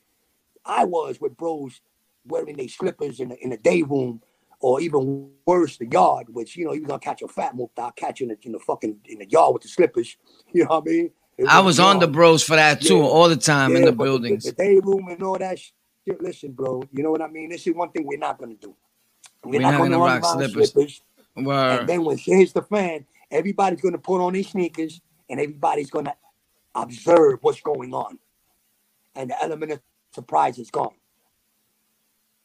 I 0.66 0.86
was 0.86 1.20
with 1.20 1.38
bros 1.38 1.82
wearing 2.26 2.58
their 2.58 2.68
slippers 2.68 3.20
in 3.20 3.30
the 3.30 3.38
in 3.44 3.50
the 3.50 3.58
day 3.58 3.82
room, 3.82 4.22
or 4.60 4.82
even 4.82 5.30
worse, 5.46 5.78
the 5.78 5.88
yard, 5.88 6.28
which 6.30 6.56
you 6.56 6.66
know 6.66 6.74
you 6.74 6.86
gonna 6.86 7.00
catch 7.00 7.22
a 7.22 7.28
fat 7.28 7.54
I'll 7.78 7.92
catch 7.92 8.20
you 8.20 8.26
in 8.26 8.30
the, 8.30 8.38
in 8.46 8.52
the 8.54 8.60
fucking 8.60 9.00
in 9.06 9.20
the 9.20 9.30
yard 9.30 9.54
with 9.54 9.64
the 9.64 9.70
slippers. 9.70 10.18
You 10.52 10.64
know 10.64 10.80
what 10.80 10.84
I 10.88 10.92
mean? 10.92 11.12
I 11.48 11.60
was 11.60 11.80
on 11.80 12.00
the 12.00 12.08
bros 12.08 12.44
for 12.44 12.56
that 12.56 12.82
too, 12.82 12.98
yeah. 12.98 13.04
all 13.04 13.30
the 13.30 13.38
time 13.38 13.72
yeah, 13.72 13.78
in 13.78 13.86
the 13.86 13.92
buildings. 13.92 14.44
The, 14.44 14.52
the, 14.52 14.58
day 14.58 14.80
room 14.84 15.08
and 15.10 15.22
all 15.22 15.38
that 15.38 15.60
shit. 15.60 15.74
Listen, 16.22 16.52
bro, 16.54 16.82
you 16.92 17.04
know 17.04 17.12
what 17.12 17.22
I 17.22 17.28
mean? 17.28 17.50
This 17.50 17.68
is 17.68 17.76
one 17.76 17.92
thing 17.92 18.06
we're 18.06 18.18
not 18.18 18.40
gonna 18.40 18.56
do. 18.56 18.76
We're, 19.44 19.62
not, 19.62 19.78
going 19.78 19.92
to 19.92 19.98
rock 19.98 20.24
slippers. 20.26 20.72
slippers. 20.72 21.02
And 21.36 21.88
then 21.88 22.04
when 22.04 22.18
shit 22.18 22.38
hits 22.38 22.52
the 22.52 22.62
fan, 22.62 23.06
everybody's 23.32 23.82
going 23.82 23.94
to 23.94 24.00
put 24.00 24.22
on 24.22 24.34
their 24.34 24.44
sneakers 24.44 25.02
and 25.30 25.40
everybody's 25.40 25.90
going 25.90 26.06
to 26.06 26.16
observe 26.76 27.40
what's 27.42 27.62
going 27.62 27.94
on. 27.94 28.20
And 29.16 29.30
the 29.30 29.42
element 29.42 29.72
of 29.72 29.82
surprise 30.14 30.60
is 30.60 30.70
gone. 30.72 30.94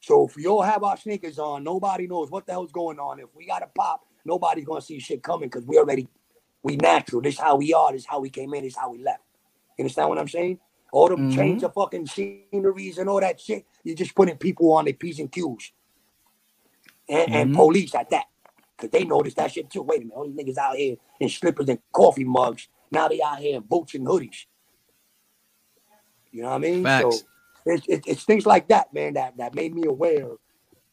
So 0.01 0.27
if 0.27 0.37
we 0.37 0.47
all 0.47 0.63
have 0.63 0.83
our 0.85 0.97
sneakers 0.97 1.39
on, 1.39 1.65
nobody 1.65 2.07
knows 2.07 2.31
what 2.31 2.47
the 2.47 2.53
hell's 2.53 2.73
going 2.73 2.99
on. 2.99 3.21
If 3.21 3.29
we 3.35 3.47
got 3.47 3.63
a 3.63 3.67
pop, 3.67 4.07
nobody's 4.25 4.67
going 4.67 4.81
to 4.81 4.87
see 4.87 4.99
shit 4.99 5.23
coming 5.23 5.49
because 5.49 5.65
we 5.65 5.79
already, 5.79 6.09
we 6.63 6.77
natural. 6.77 7.23
This 7.23 7.35
is 7.35 7.41
how 7.41 7.57
we 7.57 7.73
are. 7.73 7.93
This 7.93 8.03
is 8.03 8.07
how 8.07 8.21
we 8.21 8.29
came 8.29 8.53
in. 8.55 8.65
This 8.65 8.75
is 8.75 8.79
how 8.79 8.93
we 8.93 9.03
left. 9.03 9.23
You 9.79 9.85
understand 9.85 10.11
what 10.11 10.19
I'm 10.19 10.29
saying? 10.29 10.59
All 10.93 11.09
them 11.09 11.31
mm-hmm. 11.31 11.37
change 11.37 11.63
of 11.63 11.75
fucking 11.75 12.07
sceneries 12.07 12.99
and 12.99 13.09
all 13.09 13.21
that 13.21 13.41
shit. 13.41 13.67
You're 13.83 13.97
just 13.97 14.15
putting 14.15 14.37
people 14.37 14.73
on 14.73 14.85
their 14.85 14.95
P's 14.95 15.19
and 15.19 15.33
Q's. 15.33 15.73
And, 17.09 17.29
mm-hmm. 17.29 17.35
and 17.35 17.55
police 17.55 17.95
at 17.95 18.11
that. 18.11 18.27
Because 18.77 18.91
they 18.91 19.05
noticed 19.05 19.37
that 19.37 19.53
shit 19.53 19.71
too. 19.71 19.83
Wait 19.83 19.99
a 19.99 20.01
minute, 20.01 20.15
all 20.15 20.27
these 20.27 20.35
niggas 20.35 20.59
out 20.59 20.77
here 20.77 20.97
in 21.21 21.29
slippers 21.29 21.69
and 21.69 21.79
coffee 21.93 22.25
mugs. 22.25 22.69
Now 22.91 23.09
they 23.09 23.21
out 23.23 23.39
here 23.39 23.57
in 23.57 23.63
boots 23.63 23.95
and 23.95 24.07
hoodies. 24.07 24.47
You 26.33 26.43
know 26.43 26.49
what 26.49 26.57
I 26.57 26.59
mean? 26.59 26.83
Facts. 26.83 27.19
So 27.19 27.27
it's, 27.67 27.87
it's, 27.89 28.09
it's 28.09 28.25
things 28.25 28.47
like 28.47 28.69
that, 28.69 28.93
man, 28.93 29.15
that, 29.15 29.37
that 29.37 29.55
made 29.55 29.75
me 29.75 29.85
aware 29.87 30.27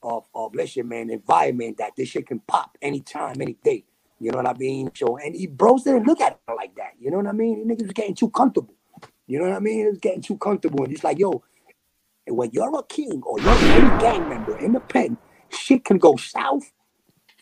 of, 0.04 0.26
of 0.36 0.54
listen, 0.54 0.88
man, 0.88 1.10
environment 1.10 1.78
that 1.78 1.94
this 1.96 2.10
shit 2.10 2.28
can 2.28 2.40
pop 2.40 2.78
anytime, 2.82 3.42
any 3.42 3.58
day. 3.64 3.86
You 4.20 4.32
know 4.32 4.38
what 4.38 4.48
I 4.48 4.54
mean? 4.54 4.92
So, 4.94 5.18
and 5.18 5.36
he 5.36 5.48
bros 5.48 5.84
didn't 5.84 6.06
look 6.06 6.22
at 6.22 6.34
it 6.34 6.54
like 6.56 6.76
that. 6.76 6.92
You 7.00 7.10
know 7.10 7.18
what 7.18 7.28
I 7.28 7.32
mean? 7.32 7.68
The 7.68 7.74
niggas 7.74 7.84
was 7.84 7.94
getting 7.94 8.14
too 8.14 8.30
comfortable. 8.30 8.76
You 9.26 9.40
know 9.40 9.46
what 9.46 9.56
I 9.56 9.60
mean? 9.60 9.88
It 9.88 9.90
was 9.90 9.98
getting 9.98 10.22
too 10.22 10.38
comfortable. 10.38 10.84
And 10.84 10.92
he's 10.92 11.04
like, 11.04 11.18
yo, 11.18 11.44
when 12.28 12.52
you're 12.52 12.78
a 12.78 12.84
king 12.84 13.24
or 13.26 13.40
you're 13.40 13.50
any 13.50 14.02
gang 14.02 14.30
member 14.30 14.58
in 14.60 14.74
the 14.74 14.80
pen, 14.80 15.18
shit 15.52 15.86
can 15.86 15.98
go 15.98 16.16
south 16.16 16.72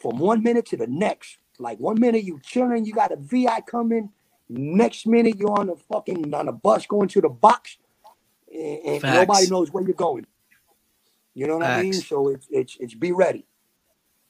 from 0.02 0.18
one 0.18 0.44
minute 0.44 0.66
to 0.68 0.78
the 0.78 0.88
next. 0.88 1.38
Like 1.58 1.80
one 1.80 2.00
minute 2.00 2.24
you 2.24 2.40
chilling, 2.44 2.86
you 2.86 2.94
got 2.94 3.12
a 3.12 3.18
VI 3.18 3.62
coming. 3.62 4.12
Next 4.48 5.06
minute 5.06 5.38
you're 5.38 5.60
on 5.60 5.68
the 5.68 5.76
fucking 5.76 6.34
on 6.34 6.48
a 6.48 6.52
bus 6.52 6.88
going 6.88 7.08
to 7.10 7.22
the 7.22 7.30
box, 7.30 7.78
and, 8.52 9.04
nobody 9.04 9.48
knows 9.48 9.72
where 9.72 9.84
you're 9.84 9.94
going. 9.94 10.26
You 11.36 11.48
know 11.48 11.58
what 11.58 11.68
Facts. 11.68 11.80
I 11.80 11.84
mean? 11.84 11.94
So 11.94 12.30
it's 12.30 12.48
it's 12.50 12.78
it's 12.80 12.94
be 12.96 13.12
ready. 13.12 13.46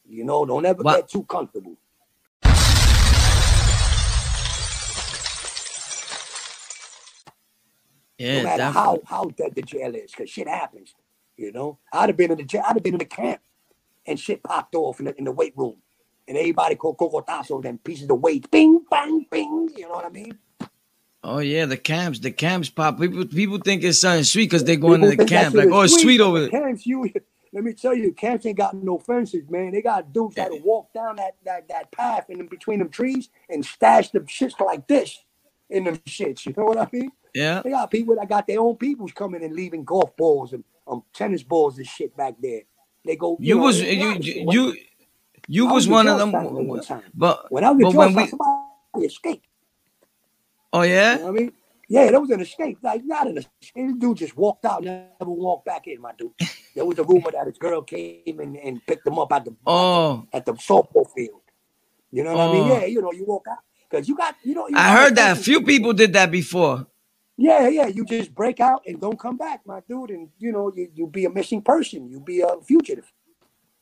You 0.05 0.25
know, 0.25 0.45
don't 0.45 0.65
ever 0.65 0.81
what? 0.81 0.95
get 0.97 1.09
too 1.09 1.23
comfortable. 1.23 1.77
Yeah, 8.17 8.39
no 8.39 8.43
matter 8.43 8.57
definitely. 8.57 8.73
how 8.73 8.99
how 9.05 9.23
dead 9.29 9.55
the 9.55 9.61
jail 9.61 9.95
is, 9.95 10.11
because 10.11 10.29
shit 10.29 10.47
happens. 10.47 10.93
You 11.37 11.53
know, 11.53 11.79
I'd 11.93 12.09
have 12.09 12.17
been 12.17 12.31
in 12.31 12.37
the 12.37 12.43
jail, 12.43 12.63
I'd 12.67 12.75
have 12.75 12.83
been 12.83 12.95
in 12.95 12.99
the 12.99 13.05
camp, 13.05 13.39
and 14.05 14.19
shit 14.19 14.43
popped 14.43 14.75
off 14.75 14.99
in 14.99 15.05
the, 15.05 15.17
in 15.17 15.25
the 15.25 15.31
weight 15.31 15.53
room, 15.55 15.77
and 16.27 16.37
everybody 16.37 16.75
called 16.75 16.97
cocotazo, 16.97 17.61
then 17.61 17.77
pieces 17.79 18.09
of 18.09 18.19
weight, 18.21 18.49
bing, 18.51 18.85
bang, 18.89 19.25
bing. 19.29 19.69
You 19.75 19.83
know 19.83 19.95
what 19.95 20.05
I 20.05 20.09
mean? 20.09 20.37
Oh 21.23 21.39
yeah, 21.39 21.65
the 21.65 21.77
camps, 21.77 22.19
the 22.19 22.31
camps 22.31 22.69
pop. 22.69 22.99
People 22.99 23.25
people 23.25 23.57
think 23.57 23.83
it's 23.83 23.99
something 23.99 24.23
sweet 24.23 24.45
because 24.45 24.63
they 24.63 24.77
go 24.77 24.93
into 24.93 25.15
the 25.15 25.25
camp 25.25 25.53
like, 25.53 25.69
oh, 25.69 25.81
it's 25.81 25.93
sweet, 25.93 26.03
sweet 26.03 26.21
over 26.21 26.39
there. 26.41 26.49
Camps, 26.49 26.85
you 26.85 27.11
let 27.53 27.63
me 27.63 27.73
tell 27.73 27.93
you, 27.93 28.13
camps 28.13 28.45
ain't 28.45 28.57
got 28.57 28.73
no 28.73 28.97
fences, 28.99 29.49
man. 29.49 29.71
They 29.71 29.81
got 29.81 30.13
dudes 30.13 30.35
that 30.35 30.51
walk 30.63 30.93
down 30.93 31.17
that 31.17 31.35
that 31.45 31.67
that 31.67 31.91
path 31.91 32.29
in 32.29 32.47
between 32.47 32.79
them 32.79 32.89
trees 32.89 33.29
and 33.49 33.65
stash 33.65 34.11
them 34.11 34.27
shits 34.27 34.59
like 34.59 34.87
this 34.87 35.23
in 35.69 35.83
them 35.83 35.97
shits. 35.97 36.45
You 36.45 36.53
know 36.55 36.65
what 36.65 36.77
I 36.77 36.87
mean? 36.91 37.11
Yeah. 37.33 37.61
They 37.63 37.71
got 37.71 37.91
people 37.91 38.15
that 38.15 38.29
got 38.29 38.47
their 38.47 38.59
own 38.59 38.77
peoples 38.77 39.11
coming 39.11 39.43
and 39.43 39.53
leaving 39.53 39.83
golf 39.83 40.15
balls 40.15 40.53
and 40.53 40.63
um 40.87 41.03
tennis 41.13 41.43
balls 41.43 41.77
and 41.77 41.87
shit 41.87 42.15
back 42.15 42.35
there. 42.41 42.61
They 43.05 43.15
go. 43.15 43.37
You, 43.39 43.47
you 43.47 43.55
know, 43.55 43.63
was 43.63 43.81
you 43.81 44.17
you 44.19 44.51
you, 44.51 44.75
you 45.47 45.65
was, 45.67 45.87
one 45.87 46.07
of 46.07 46.19
them. 46.19 46.31
But 47.13 47.51
when 47.51 47.63
I 47.63 47.71
was 47.71 47.93
but 47.93 47.95
when 47.95 48.13
we 48.15 48.27
somebody 48.27 49.05
escaped. 49.05 49.45
Oh 50.71 50.83
yeah. 50.83 51.15
You 51.15 51.19
know 51.19 51.27
I 51.27 51.31
mean. 51.31 51.51
Yeah, 51.91 52.11
that 52.11 52.21
was 52.21 52.29
an 52.29 52.39
escape. 52.39 52.77
Like 52.83 53.03
not 53.03 53.27
an 53.27 53.39
escape. 53.39 53.99
dude 53.99 54.17
just 54.17 54.37
walked 54.37 54.63
out, 54.63 54.83
never 54.83 55.09
walked 55.21 55.65
back 55.65 55.87
in, 55.87 55.99
my 55.99 56.11
dude. 56.15 56.31
There 56.75 56.85
was 56.85 56.99
a 56.99 57.03
rumor 57.03 57.31
that 57.31 57.47
his 57.47 57.57
girl 57.57 57.81
came 57.81 58.39
and, 58.39 58.55
and 58.57 58.85
picked 58.85 59.07
him 59.07 59.17
up 59.17 59.31
at 59.31 59.45
the 59.45 59.55
oh. 59.65 60.27
at 60.31 60.45
the 60.45 60.53
softball 60.53 61.11
field. 61.15 61.41
You 62.11 62.23
know 62.23 62.33
what 62.35 62.41
oh. 62.41 62.49
I 62.49 62.53
mean? 62.53 62.71
Oh. 62.71 62.79
Yeah, 62.79 62.85
you 62.85 63.01
know, 63.01 63.11
you 63.11 63.25
walk 63.25 63.47
out 63.49 63.57
because 63.89 64.07
you 64.07 64.15
got 64.15 64.35
you 64.43 64.53
know. 64.53 64.67
You 64.67 64.77
I 64.77 64.95
heard 64.95 65.15
that 65.15 65.37
a 65.37 65.41
few 65.41 65.63
people 65.63 65.93
did 65.93 66.13
that 66.13 66.29
before. 66.29 66.85
Yeah, 67.41 67.69
yeah. 67.69 67.87
You 67.87 68.03
just 68.03 68.35
break 68.35 68.59
out 68.59 68.83
and 68.85 68.99
don't 68.99 69.17
come 69.17 69.37
back, 69.37 69.61
my 69.65 69.79
dude. 69.87 70.09
And 70.09 70.27
you 70.39 70.51
know, 70.51 70.73
you 70.75 70.91
you 70.93 71.07
be 71.07 71.23
a 71.23 71.29
missing 71.29 71.61
person. 71.61 72.09
You 72.09 72.19
be 72.19 72.41
a 72.41 72.57
fugitive. 72.67 73.09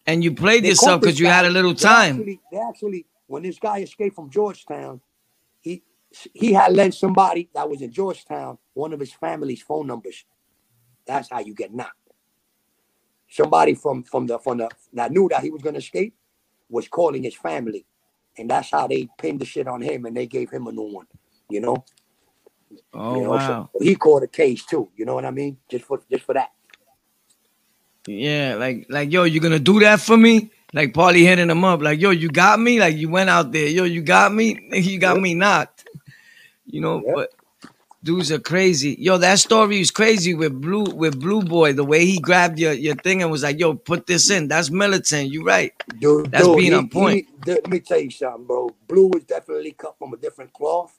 And 0.05 0.23
you 0.23 0.31
played 0.35 0.63
they 0.63 0.69
yourself 0.69 1.01
because 1.01 1.19
you 1.19 1.25
guy. 1.25 1.33
had 1.33 1.45
a 1.45 1.49
little 1.49 1.73
time. 1.73 2.17
They 2.17 2.21
actually, 2.21 2.41
they 2.51 2.57
actually, 2.59 3.05
when 3.25 3.41
this 3.41 3.57
guy 3.57 3.79
escaped 3.79 4.15
from 4.15 4.29
Georgetown, 4.29 5.01
he 5.59 5.81
he 6.33 6.53
had 6.53 6.74
lent 6.74 6.93
somebody 6.93 7.50
that 7.55 7.67
was 7.67 7.81
in 7.81 7.91
Georgetown 7.91 8.59
one 8.75 8.93
of 8.93 9.00
his 9.00 9.11
family's 9.11 9.63
phone 9.63 9.87
numbers. 9.87 10.24
That's 11.07 11.31
how 11.31 11.39
you 11.39 11.55
get 11.55 11.74
knocked. 11.74 11.98
Somebody 13.27 13.74
from 13.74 14.03
from 14.03 14.27
the 14.27 14.37
from 14.37 14.59
the 14.59 14.70
that 14.93 15.11
knew 15.11 15.29
that 15.31 15.41
he 15.41 15.50
was 15.50 15.63
gonna 15.63 15.79
escape 15.79 16.13
was 16.70 16.87
calling 16.87 17.24
his 17.24 17.35
family, 17.35 17.87
and 18.37 18.48
that's 18.51 18.70
how 18.70 18.85
they 18.85 19.07
pinned 19.17 19.41
the 19.41 19.46
shit 19.46 19.67
on 19.67 19.81
him, 19.81 20.05
and 20.05 20.15
they 20.15 20.27
gave 20.27 20.51
him 20.51 20.67
a 20.67 20.72
new 20.72 20.93
one. 20.93 21.07
You 21.50 21.61
know. 21.61 21.85
Oh 22.94 23.16
you 23.16 23.24
know, 23.24 23.30
wow! 23.32 23.70
So 23.74 23.80
he 23.84 23.96
caught 23.96 24.24
a 24.24 24.27
case 24.27 24.66
too. 24.66 24.90
You 24.96 25.06
know 25.06 25.16
what 25.16 25.25
I 25.25 25.32
mean? 25.32 25.58
Just 25.70 25.86
for 25.86 26.01
just 26.12 26.24
for 26.24 26.34
that. 26.34 26.51
Yeah, 28.08 28.56
like 28.56 28.86
like 28.90 29.12
yo, 29.12 29.24
you 29.24 29.40
gonna 29.40 29.60
do 29.60 29.80
that 29.82 30.00
for 30.00 30.18
me? 30.18 30.51
Like 30.74 30.94
Paulie 30.94 31.24
hitting 31.24 31.50
him 31.50 31.64
up, 31.64 31.82
like 31.82 32.00
yo, 32.00 32.10
you 32.10 32.30
got 32.30 32.60
me. 32.60 32.80
Like 32.80 32.96
you 32.96 33.10
went 33.10 33.30
out 33.30 33.51
there, 33.51 33.68
yo, 33.68 33.84
you 33.84 34.01
got 34.01 34.34
me. 34.34 34.60
You 34.74 35.00
got 35.00 35.16
yep. 35.16 35.22
me 35.22 35.34
knocked. 35.34 35.88
You 36.66 36.82
know, 36.82 37.01
yep. 37.06 37.16
but 37.16 37.34
dudes 38.03 38.32
are 38.32 38.40
crazy. 38.40 38.96
Yo, 39.00 39.18
that 39.18 39.40
story 39.40 39.80
is 39.80 39.92
crazy 39.92 40.34
with 40.34 40.60
Blue 40.60 40.84
with 40.84 41.20
Blue 41.20 41.42
Boy. 41.42 41.74
The 41.74 41.84
way 41.84 42.06
he 42.06 42.20
grabbed 42.20 42.60
your, 42.60 42.74
your 42.74 42.96
thing 42.96 43.22
and 43.22 43.32
was 43.32 43.44
like, 43.44 43.60
"Yo, 43.60 43.75
put 43.75 44.08
this 44.08 44.30
in." 44.30 44.48
That's 44.48 44.72
militant. 44.72 45.30
You 45.30 45.44
right? 45.44 45.74
Dude, 46.00 46.32
that's 46.32 46.46
dude, 46.46 46.58
being 46.58 46.72
he, 46.72 46.77
on 46.77 46.90
point. 46.90 47.27
He, 47.46 47.51
let 47.51 47.68
me 47.68 47.80
tell 47.80 48.00
you 48.00 48.12
something, 48.12 48.46
bro. 48.46 48.70
Blue 48.88 49.12
is 49.16 49.24
definitely 49.24 49.74
cut 49.74 49.98
from 49.98 50.14
a 50.14 50.18
different 50.18 50.53
cloth. 50.53 50.98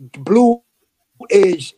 Blue 0.00 0.62
is 1.30 1.74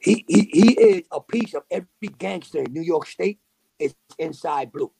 he, 0.00 0.24
he 0.28 0.50
he 0.52 0.72
is 0.74 1.02
a 1.12 1.20
piece 1.20 1.54
of 1.54 1.64
every 1.70 1.88
gangster 2.18 2.60
in 2.60 2.72
New 2.72 2.82
York 2.82 3.06
State. 3.06 3.40
It's 3.78 3.94
inside 4.18 4.72
Blue. 4.72 4.92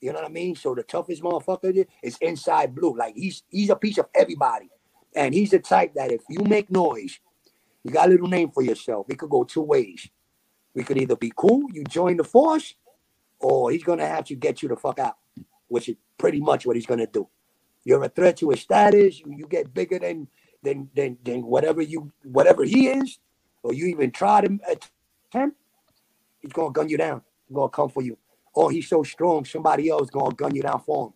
You 0.00 0.12
know 0.12 0.20
what 0.20 0.30
I 0.30 0.32
mean? 0.32 0.56
So 0.56 0.74
the 0.74 0.82
toughest 0.84 1.22
motherfucker 1.22 1.86
is 2.02 2.18
inside 2.20 2.74
Blue. 2.74 2.96
Like 2.96 3.14
he's 3.16 3.42
he's 3.50 3.70
a 3.70 3.76
piece 3.76 3.98
of 3.98 4.06
everybody, 4.14 4.70
and 5.16 5.34
he's 5.34 5.50
the 5.50 5.60
type 5.60 5.94
that 5.94 6.12
if 6.12 6.22
you 6.28 6.44
make 6.44 6.70
noise, 6.70 7.20
you 7.84 7.92
got 7.92 8.08
a 8.08 8.12
little 8.12 8.28
name 8.28 8.50
for 8.50 8.62
yourself. 8.62 9.06
It 9.10 9.18
could 9.18 9.30
go 9.30 9.44
two 9.44 9.62
ways. 9.62 10.08
We 10.74 10.84
could 10.84 10.98
either 10.98 11.16
be 11.16 11.32
cool, 11.36 11.64
you 11.72 11.84
join 11.84 12.16
the 12.18 12.24
force, 12.24 12.74
or 13.40 13.70
he's 13.72 13.84
gonna 13.84 14.06
have 14.06 14.24
to 14.26 14.36
get 14.36 14.62
you 14.62 14.68
the 14.68 14.76
fuck 14.76 14.98
out, 14.98 15.16
which 15.68 15.88
is 15.88 15.96
pretty 16.18 16.40
much 16.40 16.66
what 16.66 16.76
he's 16.76 16.86
gonna 16.86 17.06
do. 17.08 17.28
You're 17.84 18.04
a 18.04 18.08
threat 18.10 18.38
to 18.38 18.50
his 18.50 18.60
status. 18.60 19.20
You, 19.20 19.34
you 19.38 19.46
get 19.48 19.74
bigger 19.74 19.98
than 19.98 20.28
than 20.62 20.90
than 20.94 21.18
than 21.24 21.46
whatever 21.46 21.82
you 21.82 22.12
whatever 22.24 22.64
he 22.64 22.88
is, 22.88 23.18
or 23.62 23.72
you 23.72 23.86
even 23.86 24.10
try 24.10 24.40
to 24.42 24.58
attempt, 24.68 25.56
he's 26.40 26.52
gonna 26.52 26.72
gun 26.72 26.88
you 26.88 26.98
down. 26.98 27.22
He's 27.46 27.54
gonna 27.54 27.70
come 27.70 27.88
for 27.88 28.02
you. 28.02 28.16
Or 28.54 28.70
he's 28.70 28.88
so 28.88 29.02
strong, 29.02 29.44
somebody 29.44 29.88
else 29.88 30.10
gonna 30.10 30.34
gun 30.34 30.54
you 30.54 30.62
down 30.62 30.80
for 30.80 31.08
him. 31.08 31.12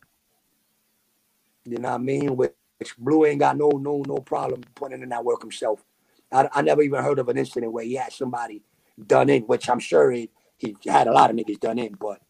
You 1.72 1.78
know 1.78 1.90
what 1.90 1.94
I 1.96 1.98
mean? 1.98 2.37
Which 2.37 2.52
Blue 2.98 3.24
ain't 3.26 3.40
got 3.40 3.57
no 3.57 3.68
no 3.70 4.02
no 4.07 4.16
problem 4.18 4.62
putting 4.74 5.02
in 5.02 5.09
that 5.11 5.24
work 5.24 5.42
himself. 5.42 5.85
I, 6.33 6.48
I 6.52 6.62
never 6.62 6.83
even 6.83 7.02
heard 7.02 7.18
of 7.18 7.28
an 7.28 7.38
incident 7.38 7.72
where 7.72 7.85
he 7.85 7.94
had 7.94 8.12
somebody 8.12 8.62
done 9.07 9.28
in, 9.28 9.42
which 9.42 9.68
I'm 9.68 9.78
sure 9.78 10.11
he, 10.11 10.30
he 10.59 10.76
had 10.87 11.07
a 11.07 11.12
lot 11.12 11.30
of 11.30 11.37
niggas 11.37 11.61
done 11.61 11.78
in, 11.78 11.94
but 11.94 12.20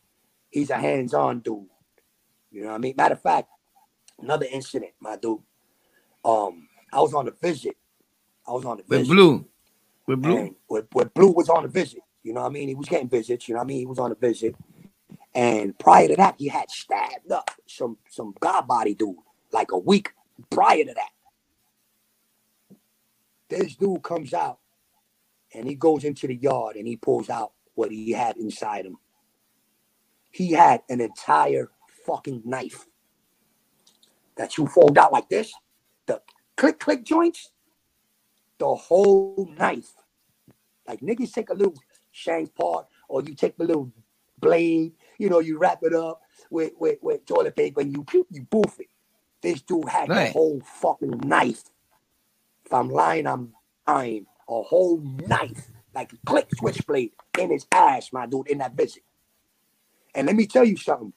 he's 0.50 0.70
a 0.70 0.76
hands-on 0.76 1.40
dude. 1.40 1.66
You 2.50 2.62
know 2.62 2.68
what 2.68 2.74
I 2.76 2.78
mean? 2.78 2.94
Matter 2.96 3.14
of 3.14 3.22
fact, 3.22 3.48
another 4.20 4.46
incident, 4.50 4.92
my 5.00 5.16
dude. 5.16 5.40
Um, 6.24 6.68
I 6.94 7.00
was 7.00 7.12
on 7.12 7.26
a 7.26 7.32
visit. 7.32 7.76
I 8.46 8.52
was 8.52 8.64
on 8.64 8.78
a 8.78 8.82
visit. 8.84 9.00
With 9.00 9.08
Blue. 9.08 9.46
With 10.06 10.22
Blue. 10.22 10.56
With, 10.68 10.86
with 10.94 11.12
Blue 11.14 11.32
was 11.32 11.48
on 11.48 11.64
a 11.64 11.68
visit. 11.68 12.00
You 12.22 12.32
know 12.32 12.42
what 12.42 12.50
I 12.50 12.52
mean? 12.52 12.68
He 12.68 12.74
was 12.74 12.88
getting 12.88 13.08
visits. 13.08 13.48
You 13.48 13.54
know 13.54 13.58
what 13.58 13.64
I 13.64 13.68
mean? 13.68 13.78
He 13.78 13.86
was 13.86 13.98
on 13.98 14.12
a 14.12 14.14
visit. 14.14 14.54
And 15.34 15.76
prior 15.76 16.06
to 16.08 16.16
that, 16.16 16.36
he 16.38 16.46
had 16.46 16.70
stabbed 16.70 17.32
up 17.32 17.50
some 17.66 17.98
some 18.08 18.34
god 18.38 18.68
body 18.68 18.94
dude 18.94 19.16
like 19.52 19.72
a 19.72 19.78
week 19.78 20.12
prior 20.50 20.84
to 20.84 20.94
that. 20.94 21.10
This 23.48 23.74
dude 23.74 24.02
comes 24.02 24.32
out 24.32 24.60
and 25.52 25.66
he 25.66 25.74
goes 25.74 26.04
into 26.04 26.28
the 26.28 26.36
yard 26.36 26.76
and 26.76 26.86
he 26.86 26.96
pulls 26.96 27.28
out 27.28 27.52
what 27.74 27.90
he 27.90 28.12
had 28.12 28.36
inside 28.36 28.86
him. 28.86 28.96
He 30.30 30.52
had 30.52 30.82
an 30.88 31.00
entire 31.00 31.70
fucking 32.06 32.42
knife 32.44 32.86
that 34.36 34.56
you 34.56 34.66
fold 34.68 34.96
out 34.96 35.12
like 35.12 35.28
this 35.28 35.52
click 36.56 36.80
click 36.80 37.04
joints, 37.04 37.50
the 38.58 38.74
whole 38.74 39.50
knife. 39.58 39.92
Like 40.86 41.00
niggas 41.00 41.32
take 41.32 41.50
a 41.50 41.54
little 41.54 41.76
shank 42.10 42.54
part, 42.54 42.86
or 43.08 43.22
you 43.22 43.34
take 43.34 43.56
the 43.56 43.64
little 43.64 43.90
blade, 44.38 44.92
you 45.18 45.28
know, 45.28 45.40
you 45.40 45.58
wrap 45.58 45.80
it 45.82 45.94
up 45.94 46.20
with 46.50 46.72
with, 46.78 46.98
with 47.02 47.26
toilet 47.26 47.56
paper 47.56 47.80
and 47.80 47.92
you 47.92 48.04
you 48.30 48.42
boof 48.42 48.78
it. 48.78 48.88
This 49.40 49.60
dude 49.62 49.88
had 49.88 50.08
right. 50.08 50.30
a 50.30 50.32
whole 50.32 50.60
fucking 50.60 51.20
knife. 51.24 51.64
If 52.64 52.72
I'm 52.72 52.88
lying, 52.88 53.26
I'm 53.26 53.52
lying. 53.86 54.26
A 54.48 54.62
whole 54.62 54.98
knife, 54.98 55.70
like 55.94 56.12
a 56.12 56.16
click 56.26 56.48
switchblade 56.54 57.12
in 57.38 57.50
his 57.50 57.66
ass, 57.72 58.12
my 58.12 58.26
dude, 58.26 58.48
in 58.48 58.58
that 58.58 58.74
visit. 58.74 59.02
And 60.14 60.26
let 60.26 60.36
me 60.36 60.46
tell 60.46 60.64
you 60.64 60.76
something. 60.76 61.12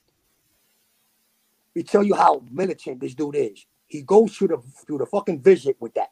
Let 1.70 1.76
me 1.76 1.84
tell 1.84 2.04
you 2.04 2.16
how 2.16 2.44
militant 2.50 3.00
this 3.00 3.14
dude 3.14 3.36
is. 3.36 3.66
He 3.88 4.02
goes 4.02 4.36
through 4.36 4.50
the 4.50 4.58
through 4.86 5.00
the 5.00 5.06
fucking 5.06 5.42
visit 5.42 5.78
with 5.80 5.94
that, 5.96 6.12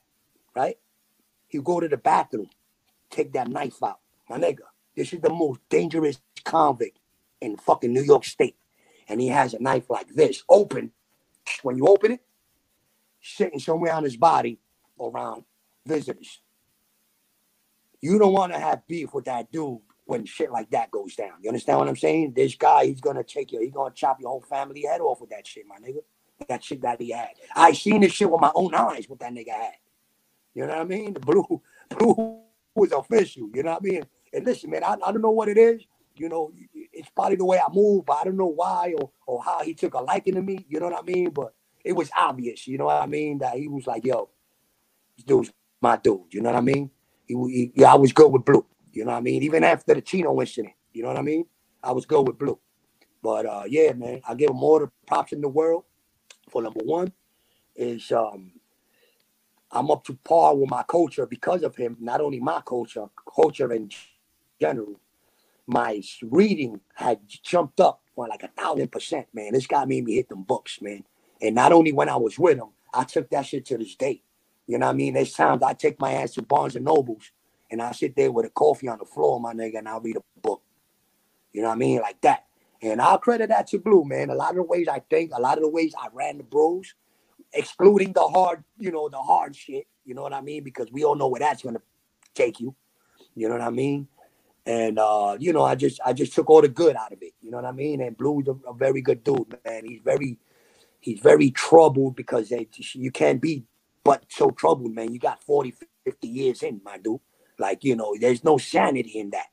right? 0.55 0.77
He 1.47 1.59
go 1.59 1.79
to 1.79 1.87
the 1.87 1.97
bathroom, 1.97 2.49
take 3.09 3.33
that 3.33 3.49
knife 3.49 3.81
out. 3.83 3.99
My 4.29 4.37
nigga, 4.37 4.61
this 4.95 5.13
is 5.13 5.21
the 5.21 5.29
most 5.29 5.59
dangerous 5.69 6.19
convict 6.43 6.99
in 7.41 7.57
fucking 7.57 7.93
New 7.93 8.03
York 8.03 8.25
State. 8.25 8.55
And 9.07 9.21
he 9.21 9.27
has 9.27 9.53
a 9.53 9.61
knife 9.61 9.89
like 9.89 10.07
this, 10.09 10.43
open. 10.49 10.91
When 11.61 11.77
you 11.77 11.87
open 11.87 12.13
it, 12.13 12.21
sitting 13.21 13.59
somewhere 13.59 13.93
on 13.93 14.03
his 14.03 14.17
body 14.17 14.59
around 14.99 15.43
visitors. 15.85 16.41
You 18.01 18.19
don't 18.19 18.33
want 18.33 18.53
to 18.53 18.59
have 18.59 18.87
beef 18.87 19.13
with 19.13 19.25
that 19.25 19.51
dude 19.51 19.79
when 20.05 20.25
shit 20.25 20.51
like 20.51 20.69
that 20.71 20.91
goes 20.91 21.15
down. 21.15 21.33
You 21.41 21.49
understand 21.49 21.79
what 21.79 21.87
I'm 21.87 21.95
saying? 21.95 22.33
This 22.35 22.55
guy, 22.55 22.85
he's 22.85 23.01
gonna 23.01 23.23
take 23.23 23.51
you, 23.51 23.59
he's 23.61 23.73
gonna 23.73 23.93
chop 23.93 24.19
your 24.19 24.29
whole 24.29 24.45
family 24.47 24.83
head 24.87 25.01
off 25.01 25.21
with 25.21 25.31
that 25.31 25.47
shit, 25.47 25.65
my 25.67 25.77
nigga. 25.77 26.01
That 26.47 26.63
shit 26.63 26.81
that 26.81 26.99
he 26.99 27.11
had. 27.11 27.29
I 27.55 27.71
seen 27.73 28.01
this 28.01 28.11
shit 28.11 28.29
with 28.29 28.41
my 28.41 28.51
own 28.53 28.73
eyes, 28.75 29.07
what 29.07 29.19
that 29.19 29.31
nigga 29.33 29.51
had. 29.51 29.73
You 30.53 30.65
know 30.65 30.73
what 30.73 30.81
I 30.81 30.83
mean? 30.85 31.13
Blue, 31.13 31.61
blue 31.97 32.41
was 32.75 32.91
official. 32.91 33.49
You 33.53 33.63
know 33.63 33.71
what 33.71 33.81
I 33.81 33.85
mean? 33.85 34.05
And 34.33 34.45
listen, 34.45 34.69
man, 34.69 34.83
I, 34.83 34.93
I 34.93 35.11
don't 35.11 35.21
know 35.21 35.31
what 35.31 35.49
it 35.49 35.57
is. 35.57 35.83
You 36.15 36.29
know, 36.29 36.51
it's 36.73 37.09
probably 37.09 37.35
the 37.35 37.45
way 37.45 37.59
I 37.59 37.71
move, 37.73 38.05
but 38.05 38.13
I 38.13 38.23
don't 38.25 38.37
know 38.37 38.47
why 38.47 38.93
or, 38.99 39.11
or 39.27 39.43
how 39.43 39.63
he 39.63 39.73
took 39.73 39.93
a 39.93 39.99
liking 39.99 40.35
to 40.35 40.41
me. 40.41 40.65
You 40.69 40.79
know 40.79 40.87
what 40.87 40.99
I 40.99 41.01
mean? 41.01 41.29
But 41.29 41.53
it 41.83 41.93
was 41.93 42.09
obvious, 42.17 42.67
you 42.67 42.77
know 42.77 42.85
what 42.85 43.01
I 43.01 43.05
mean, 43.05 43.37
that 43.39 43.55
he 43.55 43.67
was 43.67 43.85
like, 43.85 44.05
yo, 44.05 44.29
this 45.15 45.25
dude's 45.25 45.53
my 45.81 45.97
dude. 45.97 46.21
You 46.31 46.41
know 46.41 46.51
what 46.51 46.57
I 46.57 46.61
mean? 46.61 46.89
He, 47.27 47.33
he, 47.33 47.71
yeah, 47.75 47.93
I 47.93 47.95
was 47.95 48.11
good 48.13 48.31
with 48.31 48.45
Blue. 48.45 48.65
You 48.91 49.05
know 49.05 49.11
what 49.11 49.17
I 49.17 49.21
mean? 49.21 49.43
Even 49.43 49.63
after 49.63 49.93
the 49.93 50.01
Chino 50.01 50.39
incident, 50.39 50.73
you 50.93 51.03
know 51.03 51.09
what 51.09 51.17
I 51.17 51.21
mean? 51.21 51.45
I 51.83 51.91
was 51.91 52.05
good 52.05 52.25
with 52.25 52.39
Blue. 52.39 52.57
But 53.21 53.45
uh, 53.45 53.63
yeah, 53.67 53.93
man, 53.93 54.21
I 54.27 54.35
give 54.35 54.49
him 54.49 54.63
all 54.63 54.79
the 54.79 54.89
props 55.05 55.33
in 55.33 55.41
the 55.41 55.49
world. 55.49 55.83
For 56.55 56.61
number 56.61 56.85
one, 56.85 57.11
is 57.75 58.13
um, 58.13 58.53
I'm 59.69 59.91
up 59.91 60.05
to 60.05 60.13
par 60.13 60.55
with 60.55 60.69
my 60.69 60.83
culture 60.83 61.25
because 61.25 61.63
of 61.63 61.75
him. 61.75 61.97
Not 61.99 62.21
only 62.21 62.39
my 62.39 62.61
culture, 62.65 63.07
culture 63.35 63.73
in 63.73 63.89
general. 64.61 65.01
My 65.67 66.01
reading 66.21 66.79
had 66.93 67.19
jumped 67.43 67.81
up 67.81 68.03
for 68.15 68.29
like 68.29 68.43
a 68.43 68.47
thousand 68.47 68.89
percent, 68.89 69.27
man. 69.33 69.51
This 69.51 69.67
guy 69.67 69.83
made 69.83 70.05
me 70.05 70.15
hit 70.15 70.29
them 70.29 70.43
books, 70.43 70.81
man. 70.81 71.03
And 71.41 71.55
not 71.55 71.73
only 71.73 71.91
when 71.91 72.07
I 72.07 72.15
was 72.15 72.39
with 72.39 72.57
him, 72.57 72.69
I 72.93 73.03
took 73.03 73.29
that 73.31 73.47
shit 73.47 73.65
to 73.65 73.77
this 73.77 73.95
day. 73.95 74.23
You 74.65 74.77
know 74.77 74.85
what 74.85 74.93
I 74.93 74.95
mean? 74.95 75.15
There's 75.15 75.33
times 75.33 75.61
I 75.61 75.73
take 75.73 75.99
my 75.99 76.13
ass 76.13 76.35
to 76.35 76.41
Barnes 76.41 76.77
and 76.77 76.85
Nobles 76.85 77.31
and 77.69 77.81
I 77.81 77.91
sit 77.91 78.15
there 78.15 78.31
with 78.31 78.45
a 78.45 78.49
coffee 78.49 78.87
on 78.87 78.99
the 78.99 79.05
floor, 79.05 79.41
my 79.41 79.51
nigga, 79.53 79.79
and 79.79 79.89
I'll 79.89 79.99
read 79.99 80.15
a 80.15 80.21
book. 80.39 80.61
You 81.51 81.63
know 81.63 81.67
what 81.67 81.73
I 81.75 81.79
mean? 81.79 81.99
Like 81.99 82.21
that. 82.21 82.45
And 82.85 83.01
I'll 83.01 83.17
credit 83.17 83.49
that 83.49 83.67
to 83.67 83.79
Blue, 83.79 84.05
man. 84.05 84.29
A 84.29 84.35
lot 84.35 84.51
of 84.51 84.57
the 84.57 84.63
ways 84.63 84.87
I 84.87 84.99
think, 84.99 85.31
a 85.33 85.41
lot 85.41 85.57
of 85.57 85.63
the 85.63 85.69
ways 85.69 85.93
I 85.99 86.07
ran 86.13 86.37
the 86.37 86.43
bros, 86.43 86.93
excluding 87.51 88.13
the 88.13 88.21
hard, 88.27 88.63
you 88.77 88.91
know, 88.91 89.09
the 89.09 89.17
hard 89.17 89.55
shit. 89.55 89.87
You 90.05 90.13
know 90.13 90.21
what 90.21 90.33
I 90.33 90.41
mean? 90.41 90.63
Because 90.63 90.91
we 90.91 91.03
all 91.03 91.15
know 91.15 91.27
where 91.27 91.39
that's 91.39 91.63
gonna 91.63 91.81
take 92.35 92.59
you. 92.59 92.75
You 93.33 93.49
know 93.49 93.55
what 93.55 93.63
I 93.63 93.71
mean? 93.71 94.07
And 94.67 94.99
uh, 94.99 95.35
you 95.39 95.51
know, 95.51 95.63
I 95.63 95.75
just 95.75 95.99
I 96.05 96.13
just 96.13 96.33
took 96.33 96.49
all 96.49 96.61
the 96.61 96.67
good 96.67 96.95
out 96.95 97.11
of 97.11 97.21
it. 97.21 97.33
You 97.41 97.49
know 97.49 97.57
what 97.57 97.65
I 97.65 97.71
mean? 97.71 98.01
And 98.01 98.17
Blue's 98.17 98.47
a, 98.47 98.69
a 98.69 98.73
very 98.73 99.01
good 99.01 99.23
dude, 99.23 99.57
man. 99.65 99.85
He's 99.85 100.01
very 100.03 100.37
he's 100.99 101.19
very 101.19 101.51
troubled 101.51 102.15
because 102.15 102.49
they, 102.49 102.67
you 102.93 103.11
can't 103.11 103.41
be 103.41 103.63
but 104.03 104.23
so 104.29 104.51
troubled, 104.51 104.93
man. 104.93 105.11
You 105.11 105.19
got 105.19 105.43
40, 105.43 105.73
50 106.05 106.27
years 106.27 106.63
in, 106.63 106.79
my 106.85 106.97
dude. 106.97 107.19
Like, 107.57 107.83
you 107.83 107.95
know, 107.95 108.15
there's 108.19 108.43
no 108.43 108.57
sanity 108.57 109.19
in 109.19 109.31
that. 109.31 109.47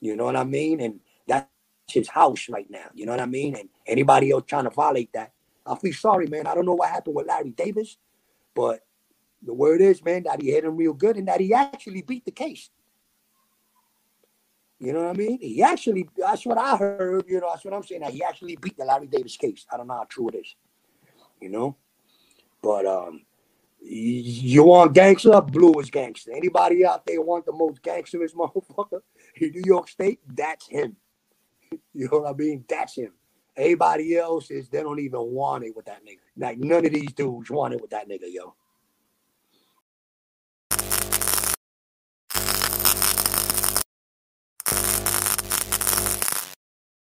You 0.00 0.14
know 0.14 0.24
what 0.24 0.36
I 0.36 0.44
mean? 0.44 0.80
And 0.80 1.00
that's 1.26 1.48
his 1.92 2.08
house 2.08 2.48
right 2.48 2.70
now. 2.70 2.86
You 2.94 3.06
know 3.06 3.12
what 3.12 3.20
I 3.20 3.26
mean? 3.26 3.56
And 3.56 3.68
anybody 3.86 4.30
else 4.30 4.44
trying 4.46 4.64
to 4.64 4.70
violate 4.70 5.12
that, 5.12 5.32
I 5.66 5.76
feel 5.76 5.92
sorry, 5.92 6.26
man. 6.26 6.46
I 6.46 6.54
don't 6.54 6.66
know 6.66 6.74
what 6.74 6.88
happened 6.88 7.16
with 7.16 7.26
Larry 7.26 7.50
Davis, 7.50 7.96
but 8.54 8.80
the 9.42 9.54
word 9.54 9.80
is, 9.80 10.04
man, 10.04 10.24
that 10.24 10.42
he 10.42 10.50
hit 10.50 10.64
him 10.64 10.76
real 10.76 10.94
good 10.94 11.16
and 11.16 11.28
that 11.28 11.40
he 11.40 11.52
actually 11.54 12.02
beat 12.02 12.24
the 12.24 12.30
case. 12.30 12.70
You 14.80 14.92
know 14.92 15.02
what 15.02 15.16
I 15.16 15.18
mean? 15.18 15.38
He 15.40 15.62
actually, 15.62 16.08
that's 16.16 16.46
what 16.46 16.58
I 16.58 16.76
heard, 16.76 17.24
you 17.26 17.40
know, 17.40 17.48
that's 17.50 17.64
what 17.64 17.74
I'm 17.74 17.82
saying, 17.82 18.02
that 18.02 18.12
he 18.12 18.22
actually 18.22 18.56
beat 18.56 18.76
the 18.76 18.84
Larry 18.84 19.08
Davis 19.08 19.36
case. 19.36 19.66
I 19.72 19.76
don't 19.76 19.88
know 19.88 19.94
how 19.94 20.04
true 20.04 20.28
it 20.28 20.36
is, 20.36 20.54
you 21.40 21.48
know? 21.48 21.76
But 22.62 22.86
um, 22.86 23.22
you 23.80 24.64
want 24.64 24.94
gangster? 24.94 25.40
Blue 25.40 25.74
is 25.80 25.90
gangster. 25.90 26.32
Anybody 26.32 26.84
out 26.84 27.06
there 27.06 27.20
want 27.20 27.46
the 27.46 27.52
most 27.52 27.82
gangsterous 27.82 28.34
motherfucker 28.34 29.00
in 29.36 29.50
New 29.50 29.62
York 29.64 29.88
State? 29.88 30.20
That's 30.26 30.68
him. 30.68 30.96
You 31.94 32.08
know 32.10 32.20
what 32.20 32.30
I 32.30 32.34
mean? 32.34 32.64
That's 32.68 32.96
him. 32.96 33.12
Everybody 33.56 34.16
else 34.16 34.50
is 34.50 34.68
they 34.68 34.82
don't 34.82 35.00
even 35.00 35.20
want 35.20 35.64
it 35.64 35.74
with 35.76 35.86
that 35.86 36.04
nigga. 36.04 36.18
Like 36.36 36.58
none 36.58 36.86
of 36.86 36.92
these 36.92 37.12
dudes 37.12 37.50
want 37.50 37.74
it 37.74 37.80
with 37.80 37.90
that 37.90 38.08
nigga, 38.08 38.32
yo. 38.32 38.54